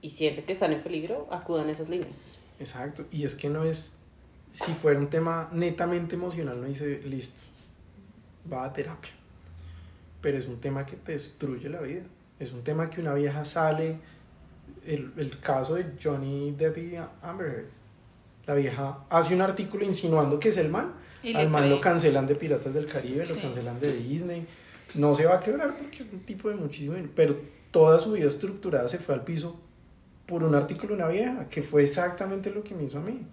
y 0.00 0.10
sienten 0.10 0.44
que 0.44 0.52
están 0.52 0.72
en 0.72 0.82
peligro, 0.82 1.28
acudan 1.30 1.68
a 1.68 1.72
esas 1.72 1.88
líneas. 1.88 2.36
Exacto, 2.60 3.06
y 3.10 3.24
es 3.24 3.34
que 3.34 3.48
no 3.48 3.64
es, 3.64 3.96
si 4.52 4.72
fuera 4.72 4.98
un 4.98 5.08
tema 5.08 5.48
netamente 5.52 6.14
emocional, 6.14 6.60
no 6.60 6.66
dice, 6.66 7.00
listo, 7.04 7.42
va 8.50 8.64
a 8.64 8.72
terapia, 8.72 9.12
pero 10.20 10.38
es 10.38 10.46
un 10.46 10.60
tema 10.60 10.86
que 10.86 10.96
te 10.96 11.12
destruye 11.12 11.68
la 11.68 11.80
vida, 11.80 12.02
es 12.44 12.52
un 12.52 12.62
tema 12.62 12.88
que 12.88 13.00
una 13.00 13.14
vieja 13.14 13.44
sale, 13.44 13.96
el, 14.86 15.12
el 15.16 15.38
caso 15.40 15.74
de 15.74 15.86
Johnny 16.02 16.52
Depp 16.52 16.78
y 16.78 16.96
Amber 17.22 17.46
Heard, 17.48 17.66
la 18.46 18.54
vieja 18.54 18.98
hace 19.08 19.34
un 19.34 19.40
artículo 19.40 19.84
insinuando 19.84 20.38
que 20.38 20.50
es 20.50 20.58
el 20.58 20.68
man, 20.68 20.92
al 21.34 21.48
man 21.48 21.68
lo 21.70 21.80
cancelan 21.80 22.26
de 22.26 22.34
Piratas 22.34 22.74
del 22.74 22.86
Caribe, 22.86 23.24
Sí. 23.24 23.34
lo 23.34 23.40
cancelan 23.40 23.80
de 23.80 23.92
Disney, 23.96 24.46
no 24.94 25.14
se 25.14 25.24
va 25.26 25.36
a 25.36 25.40
quebrar 25.40 25.76
porque 25.76 26.02
es 26.02 26.12
un 26.12 26.20
tipo 26.20 26.48
de 26.50 26.54
muchísimo, 26.56 26.94
dinero, 26.94 27.12
pero 27.16 27.36
toda 27.70 27.98
su 27.98 28.12
vida 28.12 28.26
estructurada 28.28 28.88
se 28.88 28.98
fue 28.98 29.14
al 29.14 29.24
piso 29.24 29.58
por 30.26 30.44
un 30.44 30.54
artículo 30.54 30.94
de 30.94 31.02
una 31.02 31.08
vieja, 31.10 31.48
que 31.48 31.62
fue 31.62 31.82
exactamente 31.82 32.50
lo 32.50 32.62
que 32.62 32.74
me 32.74 32.84
hizo 32.84 32.98
a 32.98 33.02
mí. 33.02 33.26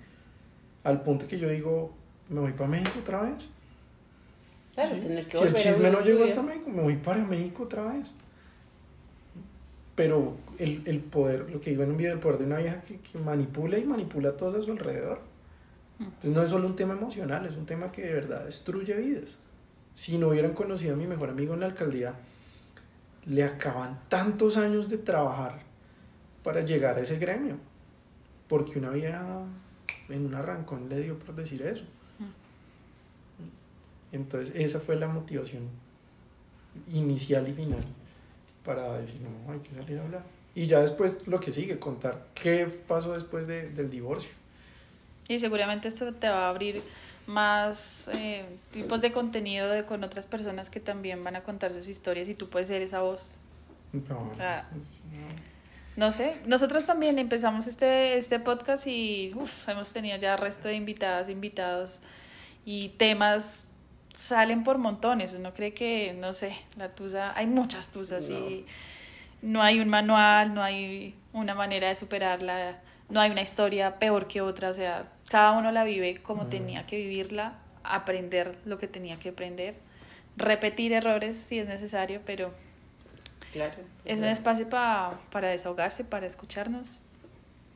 Al 0.84 1.02
punto 1.04 1.28
que 1.28 1.38
yo 1.38 1.47
digo, 1.50 1.93
me 2.30 2.39
voy 2.39 2.54
para 2.54 2.69
México 2.69 3.00
otra 3.00 3.21
vez. 3.24 3.50
Claro, 4.74 4.95
Sí. 4.95 5.02
tener 5.02 5.28
que 5.28 5.38
Si 5.38 5.43
el 5.43 5.54
chisme 5.56 5.91
no 5.91 6.02
llegó 6.02 6.24
hasta 6.24 6.41
México, 6.41 6.69
me 6.69 6.82
voy 6.82 6.95
para 6.95 7.19
México 7.24 7.63
otra 7.63 7.84
vez. 7.93 8.13
Pero 9.96 10.38
el, 10.58 10.84
el 10.86 11.00
poder, 11.00 11.50
lo 11.52 11.60
que 11.60 11.72
digo 11.72 11.84
en 11.84 11.92
un 11.92 11.98
video, 11.98 12.14
el 12.14 12.20
poder 12.20 12.40
de 12.40 12.46
una 12.46 12.58
vieja 12.58 12.82
que, 12.82 13.00
que 13.00 13.20
manipula 13.20 13.78
y 13.78 13.84
manipula 13.84 14.30
a 14.30 14.38
todos 14.38 14.56
a 14.56 14.62
su 14.62 14.72
alrededor. 14.72 15.20
Mm. 16.00 16.04
Entonces 16.04 16.32
no 16.32 16.44
es 16.44 16.50
solo 16.50 16.68
un 16.68 16.76
tema 16.76 16.94
emocional, 16.94 17.46
es 17.46 17.58
un 17.58 17.66
tema 17.66 17.92
que 17.92 18.04
de 18.04 18.14
verdad 18.14 18.46
destruye 18.46 18.94
vidas. 18.96 19.38
Si 19.94 20.18
no 20.18 20.30
hubieran 20.30 20.54
conocido 20.54 20.94
a 20.94 20.98
mi 20.98 21.08
mejor 21.08 21.30
amigo 21.30 21.54
en 21.54 21.60
la 21.60 21.66
alcaldía, 21.66 22.14
le 23.26 23.44
acaban 23.44 24.00
tantos 24.08 24.58
años 24.58 24.90
de 24.90 24.98
trabajar 24.98 25.60
para 26.44 26.62
llegar 26.62 26.98
a 26.98 27.02
ese 27.02 27.18
gremio. 27.18 27.58
Porque 28.48 28.80
una 28.80 28.90
vieja 28.90 29.44
en 30.10 30.26
un 30.26 30.36
arrancón 30.36 30.90
le 30.90 31.02
dio 31.02 31.20
por 31.20 31.36
decir 31.36 31.62
eso. 31.62 31.86
Entonces 34.12 34.54
esa 34.56 34.80
fue 34.80 34.96
la 34.96 35.08
motivación 35.08 35.64
inicial 36.90 37.48
y 37.48 37.54
final 37.54 37.86
para 38.65 38.97
decir, 39.00 39.19
no, 39.21 39.52
hay 39.54 39.60
que 39.60 39.69
salir 39.76 40.00
a 40.00 40.04
hablar. 40.04 40.24
Y 40.54 40.67
ya 40.67 40.80
después 40.80 41.28
lo 41.28 41.39
que 41.39 41.54
sigue, 41.54 41.80
contar 41.80 42.26
qué 42.36 42.65
pasó 42.88 43.13
después 43.13 43.47
de- 43.47 43.69
del 43.69 43.89
divorcio. 43.89 44.32
Y 45.28 45.39
seguramente 45.39 45.88
esto 45.88 46.13
te 46.13 46.28
va 46.30 46.47
a 46.47 46.50
abrir 46.50 46.82
más 47.28 48.10
eh, 48.13 48.43
tipos 48.71 49.02
de 49.02 49.12
contenido 49.12 49.69
de, 49.69 49.86
con 49.86 50.04
otras 50.04 50.28
personas 50.28 50.69
que 50.69 50.80
también 50.80 51.24
van 51.24 51.36
a 51.38 51.43
contar 51.43 51.71
sus 51.74 51.88
historias 51.88 52.28
y 52.30 52.36
tú 52.36 52.50
puedes 52.50 52.67
ser 52.67 52.82
esa 52.82 53.02
voz. 53.02 53.38
No, 53.93 54.32
Ah. 54.39 54.63
no. 54.74 55.52
No 55.97 56.10
sé, 56.10 56.38
nosotros 56.45 56.86
también 56.86 57.19
empezamos 57.19 57.67
este, 57.67 58.15
este 58.17 58.39
podcast 58.39 58.88
y 58.88 59.34
uf, 59.36 59.67
hemos 59.67 59.91
tenido 59.91 60.17
ya 60.17 60.38
resto 60.38 60.69
de 60.69 60.76
invitadas, 60.76 61.28
invitados 61.30 62.02
y 62.65 62.89
temas 62.89 63.67
salen 64.13 64.63
por 64.63 64.78
montones. 64.78 65.34
Uno 65.34 65.54
cree 65.54 65.74
que, 65.74 66.13
no 66.13 66.34
sé, 66.34 66.54
la 66.78 66.89
tusa, 66.89 67.36
hay 67.38 67.47
muchas 67.47 67.91
tusas 67.91 68.30
y 68.30 68.65
no 69.41 69.62
hay 69.62 69.80
un 69.80 69.89
manual, 69.89 70.54
no 70.54 70.62
hay 70.63 71.15
una 71.34 71.56
manera 71.56 71.88
de 71.89 71.95
superarla, 71.95 72.80
no 73.10 73.19
hay 73.19 73.32
una 73.32 73.41
historia 73.41 73.97
peor 74.00 74.28
que 74.28 74.41
otra, 74.41 74.69
o 74.69 74.74
sea, 74.74 75.10
cada 75.30 75.52
uno 75.58 75.71
la 75.71 75.84
vive 75.84 76.21
como 76.21 76.43
Mm. 76.45 76.50
tenía 76.50 76.86
que 76.86 76.97
vivirla, 76.97 77.56
aprender 77.84 78.58
lo 78.65 78.78
que 78.78 78.88
tenía 78.88 79.17
que 79.17 79.30
aprender, 79.30 79.76
repetir 80.38 80.93
errores 80.93 81.38
si 81.38 81.60
es 81.60 81.67
necesario, 81.67 82.21
pero 82.26 82.54
Claro. 83.54 83.76
es 84.06 84.19
un 84.19 84.26
espacio 84.28 84.69
pa- 84.69 85.19
para 85.32 85.50
desahogarse, 85.50 86.04
para 86.06 86.26
escucharnos. 86.26 87.02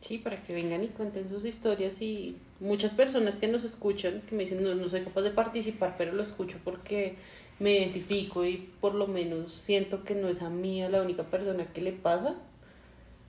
Sí, 0.02 0.18
para 0.20 0.42
que 0.44 0.54
vengan 0.54 0.84
y 0.84 0.88
cuenten 0.90 1.28
sus 1.28 1.44
historias 1.46 2.02
y 2.02 2.38
muchas 2.60 2.94
personas 2.94 3.36
que 3.36 3.48
nos 3.48 3.64
escuchan, 3.64 4.22
que 4.30 4.36
me 4.36 4.44
dicen, 4.44 4.64
no, 4.64 4.76
no 4.76 4.90
soy 4.90 5.02
capaz 5.02 5.22
de 5.22 5.32
participar, 5.32 5.96
pero 5.98 6.14
lo 6.14 6.24
escucho 6.24 6.58
porque 6.64 7.16
me 7.60 7.78
identifico 7.78 8.46
y 8.46 8.70
por 8.82 8.96
lo 8.96 9.08
menos 9.08 9.54
siento 9.54 10.04
que 10.04 10.16
no 10.16 10.28
es 10.28 10.42
a 10.42 10.50
mí 10.50 10.82
a 10.84 10.90
la 10.90 11.02
única 11.02 11.24
persona 11.24 11.66
que 11.74 11.82
le 11.82 11.92
pasa, 11.92 12.36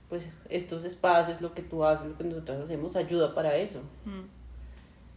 pues 0.09 0.31
estos 0.49 0.85
espacios, 0.85 1.41
lo 1.41 1.53
que 1.53 1.61
tú 1.61 1.83
haces, 1.83 2.07
lo 2.07 2.17
que 2.17 2.23
nosotros 2.23 2.61
hacemos, 2.61 2.95
ayuda 2.95 3.33
para 3.33 3.55
eso. 3.57 3.81
Mm. 4.05 4.37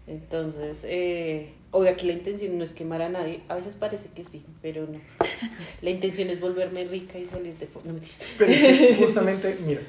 Entonces, 0.07 0.85
eh, 0.88 1.53
obvio 1.70 1.90
aquí 1.90 2.07
la 2.07 2.14
intención 2.14 2.59
no 2.59 2.64
es 2.64 2.73
quemar 2.73 3.03
a 3.03 3.09
nadie, 3.09 3.42
a 3.49 3.55
veces 3.55 3.77
parece 3.77 4.09
que 4.09 4.25
sí, 4.25 4.44
pero 4.61 4.87
no. 4.87 4.99
La 5.83 5.90
intención 5.90 6.29
es 6.31 6.40
volverme 6.40 6.85
rica 6.85 7.18
y 7.18 7.27
salir 7.27 7.57
de... 7.57 7.68
No 7.85 7.94
me 7.94 8.01
Pero 8.38 8.51
es 8.51 8.61
que 8.61 8.94
justamente, 8.99 9.57
mira, 9.64 9.83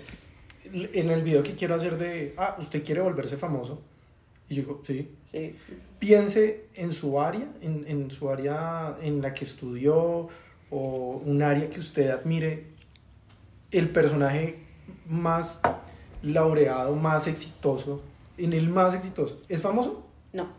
en 0.72 1.10
el 1.10 1.24
video 1.24 1.42
que 1.42 1.56
quiero 1.56 1.74
hacer 1.76 1.98
de, 1.98 2.34
ah, 2.38 2.56
usted 2.60 2.84
quiere 2.84 3.02
volverse 3.02 3.36
famoso. 3.36 3.82
Y 4.52 4.56
yo 4.56 4.62
digo, 4.64 4.82
sí. 4.86 5.10
Sí, 5.32 5.56
Piense 5.98 6.66
en 6.74 6.92
su 6.92 7.22
área, 7.22 7.50
en, 7.62 7.86
en 7.88 8.12
su 8.12 8.30
área 8.30 8.98
en 9.02 9.22
la 9.22 9.34
que 9.34 9.46
estudió 9.46 10.28
o 10.70 11.22
un 11.26 11.42
área 11.42 11.70
que 11.70 11.80
usted 11.80 12.10
admire. 12.10 12.66
El 13.72 13.90
personaje 13.92 14.60
más 15.08 15.62
laureado, 16.22 16.94
más 16.98 17.28
exitoso, 17.28 18.04
en 18.38 18.52
el 18.52 18.68
más 18.68 18.94
exitoso. 18.94 19.42
¿Es 19.48 19.62
famoso? 19.62 20.06
no. 20.34 20.50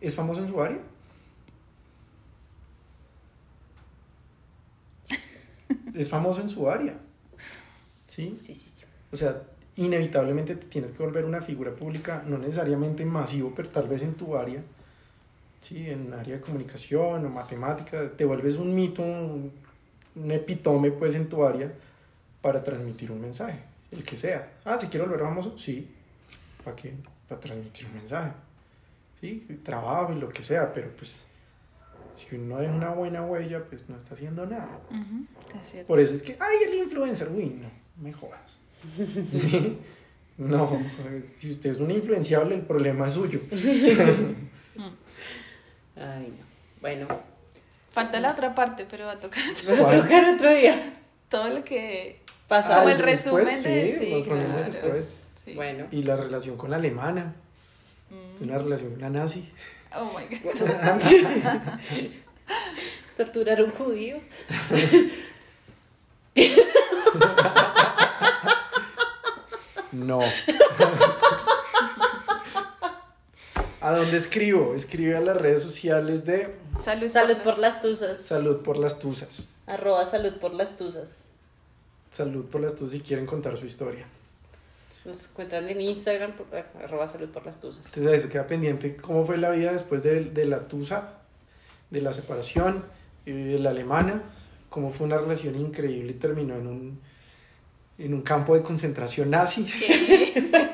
¿Es 0.00 0.14
famoso 0.14 0.40
en 0.40 0.48
su 0.48 0.62
área? 0.62 0.78
es 5.94 6.08
famoso 6.08 6.40
en 6.42 6.48
su 6.48 6.70
área. 6.70 6.96
¿Sí? 8.06 8.38
Sí, 8.46 8.54
sí, 8.54 8.70
sí. 8.76 8.84
O 9.10 9.16
sea, 9.16 9.42
inevitablemente 9.76 10.56
te 10.56 10.66
tienes 10.66 10.90
que 10.90 11.02
volver 11.02 11.24
una 11.24 11.40
figura 11.40 11.72
pública, 11.72 12.22
no 12.26 12.38
necesariamente 12.38 13.04
masivo, 13.04 13.52
pero 13.54 13.68
tal 13.68 13.88
vez 13.88 14.02
en 14.02 14.14
tu 14.14 14.36
área, 14.36 14.62
¿sí? 15.60 15.88
en 15.88 16.12
área 16.12 16.36
de 16.36 16.40
comunicación 16.40 17.24
o 17.24 17.28
matemática, 17.28 18.10
te 18.16 18.24
vuelves 18.24 18.56
un 18.56 18.74
mito, 18.74 19.02
un, 19.02 19.52
un 20.16 20.30
epitome 20.30 20.90
pues 20.90 21.14
en 21.14 21.28
tu 21.28 21.44
área 21.44 21.72
para 22.42 22.62
transmitir 22.62 23.12
un 23.12 23.20
mensaje, 23.20 23.60
el 23.90 24.02
que 24.02 24.16
sea. 24.16 24.52
Ah, 24.64 24.78
si 24.78 24.88
quiero 24.88 25.06
volver 25.06 25.20
famoso, 25.20 25.58
sí. 25.58 25.88
¿Para 26.64 26.76
qué? 26.76 26.94
Para 27.28 27.40
transmitir 27.40 27.86
un 27.86 27.94
mensaje. 27.94 28.32
Sí, 29.20 29.60
trabajo 29.62 30.12
y 30.12 30.18
lo 30.18 30.30
que 30.30 30.42
sea, 30.42 30.72
pero 30.72 30.88
pues 30.96 31.16
si 32.14 32.36
uno 32.36 32.58
deja 32.58 32.72
una 32.72 32.90
buena 32.90 33.22
huella, 33.22 33.64
pues 33.64 33.88
no 33.88 33.96
está 33.96 34.14
haciendo 34.14 34.46
nada. 34.46 34.80
Ujú, 34.90 35.58
es 35.58 35.66
cierto. 35.66 35.88
Por 35.88 36.00
eso 36.00 36.14
es 36.14 36.22
que, 36.22 36.36
ay, 36.40 36.56
el 36.68 36.74
influencer, 36.74 37.28
uy, 37.28 37.46
no, 37.60 37.70
me 38.02 38.12
jodas. 38.12 38.58
¿Sí? 39.32 39.78
No, 40.38 40.82
si 41.36 41.50
usted 41.50 41.70
es 41.70 41.78
un 41.78 41.90
influenciable, 41.90 42.54
el 42.54 42.62
problema 42.62 43.06
es 43.06 43.12
suyo. 43.14 43.40
Ay, 45.96 46.32
no. 46.38 46.44
Bueno, 46.80 47.06
Falta 47.92 48.20
la 48.20 48.30
otra 48.32 48.54
parte, 48.54 48.86
pero 48.88 49.06
va 49.06 49.12
a 49.12 49.18
tocar 49.20 49.42
otro- 49.50 49.82
va 49.84 49.92
a 49.92 50.00
tocar 50.02 50.24
otro 50.34 50.54
día. 50.54 50.94
todo 51.28 51.48
lo 51.50 51.64
que... 51.64 52.20
Pasa. 52.48 52.76
Como 52.78 52.88
el 52.88 52.96
después, 52.98 53.24
resumen 53.24 53.62
de... 53.62 53.88
sí, 53.88 53.96
Sí, 53.98 54.10
los 54.10 54.26
resumen 54.26 54.46
claro. 54.52 54.64
después. 54.72 55.26
Sí. 55.34 55.52
Bueno, 55.54 55.86
Y 55.90 56.02
la 56.04 56.16
relación 56.16 56.56
con 56.56 56.70
la 56.70 56.76
alemana, 56.76 57.34
Mm. 58.10 58.42
una 58.44 58.58
relación 58.58 58.90
con 58.92 59.00
la 59.02 59.10
nazi. 59.10 59.48
Oh 59.94 60.06
my 60.18 60.24
God. 60.38 60.54
torturaron 63.16 63.70
judíos. 63.70 64.22
No. 69.92 70.20
¿A 73.80 73.92
dónde 73.92 74.18
escribo? 74.18 74.74
Escribe 74.74 75.16
a 75.16 75.20
las 75.20 75.36
redes 75.36 75.62
sociales 75.62 76.26
de 76.26 76.54
Salud, 76.78 77.10
Salud 77.10 77.36
por 77.36 77.44
por 77.44 77.58
las 77.58 77.80
tuzas. 77.80 78.20
Salud 78.20 78.58
por 78.62 78.76
las 78.76 78.98
Tuzas. 78.98 79.48
Arroba 79.66 80.04
salud 80.04 80.34
por 80.34 80.52
las 80.54 80.76
tuzas. 80.76 81.24
Salud 82.10 82.44
por 82.46 82.60
las 82.60 82.74
Tuzas 82.76 82.92
si 82.92 83.00
quieren 83.00 83.24
contar 83.24 83.56
su 83.56 83.64
historia. 83.66 84.04
Nos 85.04 85.30
encuentran 85.30 85.66
en 85.68 85.80
Instagram, 85.80 86.32
por, 86.32 86.46
arroba 86.82 87.08
salud 87.08 87.30
por 87.30 87.46
las 87.46 87.58
tuzas. 87.58 87.86
Entonces 87.86 88.20
eso 88.20 88.28
queda 88.28 88.46
pendiente. 88.46 88.96
¿Cómo 88.96 89.24
fue 89.24 89.38
la 89.38 89.50
vida 89.50 89.72
después 89.72 90.02
de, 90.02 90.24
de 90.24 90.44
la 90.44 90.68
Tusa, 90.68 91.14
de 91.88 92.02
la 92.02 92.12
separación, 92.12 92.84
eh, 93.24 93.32
de 93.32 93.58
la 93.58 93.70
alemana? 93.70 94.22
¿Cómo 94.68 94.92
fue 94.92 95.06
una 95.06 95.16
relación 95.16 95.58
increíble 95.58 96.12
y 96.12 96.16
terminó 96.16 96.54
en 96.56 96.66
un, 96.66 97.00
en 98.00 98.14
un 98.14 98.22
campo 98.22 98.54
de 98.56 98.62
concentración 98.62 99.30
nazi? 99.30 99.64
¿Qué? 99.66 100.32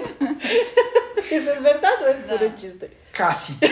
¿Eso 1.18 1.52
es 1.52 1.62
verdad 1.62 1.90
o 2.04 2.06
es 2.08 2.20
No. 2.26 2.36
puro 2.38 2.54
chiste? 2.56 2.90
Casi. 3.12 3.54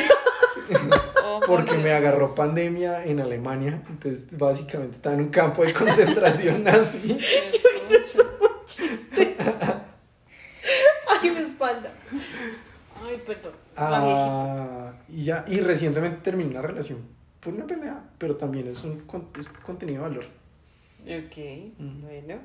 Oh, 1.26 1.40
por 1.40 1.64
Porque 1.64 1.76
me 1.78 1.90
agarró 1.92 2.34
pandemia 2.34 3.04
en 3.04 3.20
Alemania. 3.20 3.82
Entonces, 3.88 4.26
básicamente 4.38 4.96
estaba 4.96 5.14
en 5.14 5.22
un 5.22 5.28
campo 5.28 5.62
de 5.64 5.72
concentración 5.72 6.64
nazi. 6.64 7.18
Ay, 11.08 11.30
mi 11.30 11.36
espalda. 11.42 11.90
Ay, 13.02 13.22
perdón. 13.26 13.52
Ah, 13.76 14.92
y 15.08 15.24
ya. 15.24 15.44
Y 15.48 15.60
recientemente 15.60 16.18
terminé 16.22 16.50
una 16.50 16.62
relación. 16.62 16.98
Fue 17.40 17.52
una 17.52 17.66
pendeja, 17.66 18.02
pero 18.18 18.36
también 18.36 18.68
es 18.68 18.82
un 18.84 19.04
es 19.38 19.48
contenido 19.48 20.02
de 20.04 20.08
valor. 20.08 20.24
Ok, 21.04 21.36
Mm. 21.78 22.02
bueno. 22.02 22.38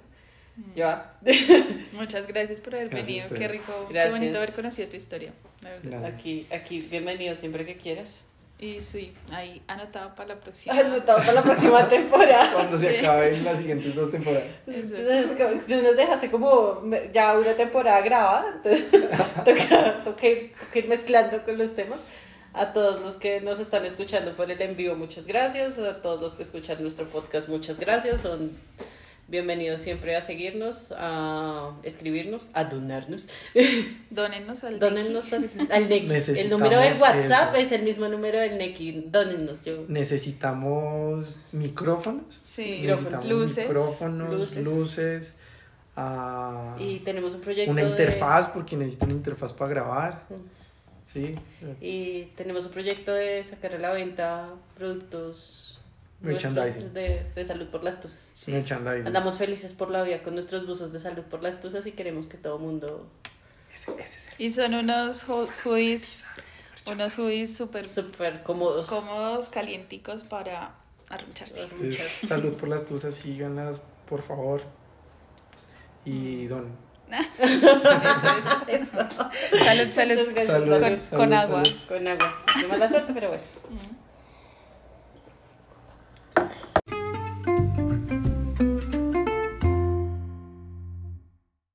Ya. 0.76 1.14
Muchas 1.94 2.28
gracias 2.28 2.60
por 2.60 2.76
haber 2.76 2.90
Gracias 2.90 3.30
venido. 3.30 3.30
Qué 3.36 3.48
rico, 3.48 3.74
qué 3.88 3.94
Gracias. 3.94 4.14
bonito 4.14 4.38
haber 4.38 4.52
conocido 4.54 4.88
tu 4.90 4.96
historia. 4.98 5.32
La 5.64 5.70
verdad. 5.72 6.06
Aquí, 6.06 6.48
aquí, 6.52 6.82
bienvenido 6.82 7.36
siempre 7.36 7.66
que 7.66 7.76
quieras. 7.78 8.26
Y 8.62 8.82
sí, 8.82 9.14
ahí 9.32 9.62
anotado 9.68 10.14
para 10.16 10.36
la 10.36 10.42
próxima. 10.42 10.78
Anotado 10.78 11.20
para 11.20 11.32
la 11.34 11.42
próxima 11.44 11.88
temporada. 11.90 12.52
Cuando 12.54 12.78
se 12.78 12.90
Sí. 12.92 12.98
acaben 12.98 13.46
las 13.46 13.58
siguientes 13.60 13.96
dos 13.96 14.12
temporadas. 14.12 14.48
Entonces, 14.68 15.66
tú 15.66 15.76
nos 15.82 15.96
dejaste 15.96 16.30
como 16.30 16.82
me- 16.82 17.10
ya 17.14 17.38
una 17.40 17.54
temporada 17.54 18.02
grabada, 18.02 18.56
entonces 18.58 18.86
toca, 19.46 20.04
toca 20.04 20.28
ir, 20.28 20.54
toca 20.60 20.78
ir 20.80 20.88
mezclando 20.90 21.42
con 21.44 21.58
los 21.58 21.74
temas. 21.74 22.00
A 22.52 22.74
todos 22.74 23.00
los 23.02 23.16
que 23.16 23.40
nos 23.42 23.60
están 23.60 23.86
escuchando 23.86 24.36
por 24.36 24.50
el 24.52 24.62
envío, 24.62 24.96
muchas 24.96 25.26
gracias. 25.26 25.78
A 25.80 26.02
todos 26.02 26.20
los 26.22 26.34
que 26.34 26.44
escuchan 26.44 26.82
nuestro 26.82 27.06
podcast, 27.06 27.48
muchas 27.48 27.80
gracias. 27.80 28.22
Son 28.22 28.52
bienvenidos 29.30 29.82
siempre 29.82 30.16
a 30.16 30.22
seguirnos, 30.22 30.94
a 30.98 31.72
escribirnos, 31.84 32.50
a 32.54 32.64
donarnos. 32.66 33.28
Dónennos 34.10 34.64
al 34.64 34.80
Dónennos 34.80 35.32
al, 35.34 35.50
al 35.72 35.88
Neki. 35.90 36.12
El 36.40 36.50
número 36.50 36.80
del 36.80 36.94
WhatsApp 37.00 37.54
eso. 37.56 37.62
es 37.66 37.72
el 37.72 37.84
mismo 37.84 38.08
número 38.08 38.40
del 38.40 38.58
Neki. 38.58 39.06
Dónennos, 39.08 39.64
yo. 39.64 39.86
Necesitamos 39.88 41.42
micrófonos. 41.52 42.40
Sí, 42.44 42.80
Micrófonos. 42.82 43.24
Necesitamos 43.26 43.30
luces. 43.30 43.68
micrófonos, 43.68 44.34
Luces. 44.40 44.64
luces. 44.66 45.36
ah, 45.96 46.76
Y 46.80 47.00
tenemos 47.00 47.34
un 47.36 47.42
proyecto. 47.42 47.72
una 47.72 47.84
de- 47.84 47.90
interfaz, 47.90 48.50
porque 48.50 48.76
necesito 48.76 49.06
una 49.06 49.14
interfaz 49.14 49.54
para 49.54 49.70
grabar. 49.70 50.24
Sí. 51.14 51.36
Y 51.82 52.26
tenemos 52.36 52.66
un 52.66 52.72
proyecto 52.72 53.12
de 53.14 53.44
sacar 53.44 53.74
a 53.74 53.80
la 53.80 53.92
venta 53.94 54.54
productos 54.78 55.79
Merchandising. 56.22 56.94
de, 56.94 57.26
de 57.34 57.46
salud 57.46 57.68
por 57.68 57.84
las 57.84 58.02
tusas. 58.02 58.30
Sí. 58.34 58.52
Merchandising. 58.52 59.08
Andamos 59.08 59.38
felices 59.38 59.74
por 59.74 59.90
la 59.90 60.04
vida 60.04 60.22
con 60.24 60.34
nuestros 60.34 60.68
buzos 60.68 60.92
de 60.92 61.00
salud 61.00 61.24
por 61.24 61.42
las 61.42 61.62
tusas 61.62 61.86
y 61.86 61.94
queremos 61.94 62.28
que 62.28 62.38
todo 62.38 62.60
mundo 62.60 63.10
Ese, 63.74 63.92
ese 63.94 64.04
es 64.04 64.28
el- 64.28 64.34
Y 64.46 64.50
son 64.50 64.74
unos 64.74 65.30
ho- 65.30 65.48
hoodies, 65.64 66.26
unos 66.92 67.18
hoodies 67.18 67.56
súper 67.56 67.88
súper 67.88 68.44
cómodos. 68.44 68.88
cómodos, 68.88 69.50
calienticos 69.50 70.24
para 70.24 70.72
arruncharse. 71.08 71.64
Entonces, 71.64 72.00
salud 72.28 72.54
por 72.56 72.68
las 72.70 72.86
tusas, 72.86 73.16
síganlas, 73.16 73.82
por 74.08 74.22
favor. 74.22 74.62
Y 76.06 76.48
don. 76.48 76.68
Eso 77.10 77.44
es. 78.68 78.90
Salud, 79.64 79.92
salud. 79.92 80.34
Con- 80.36 80.46
salud, 80.46 81.00
con 81.10 81.34
agua. 81.34 81.66
salud. 81.66 81.80
Con 81.88 82.08
agua. 82.08 82.34
De 82.62 82.68
mala 82.68 82.88
suerte, 82.90 83.14
pero 83.14 83.30
bueno. 83.30 83.44
Mm. 83.44 83.59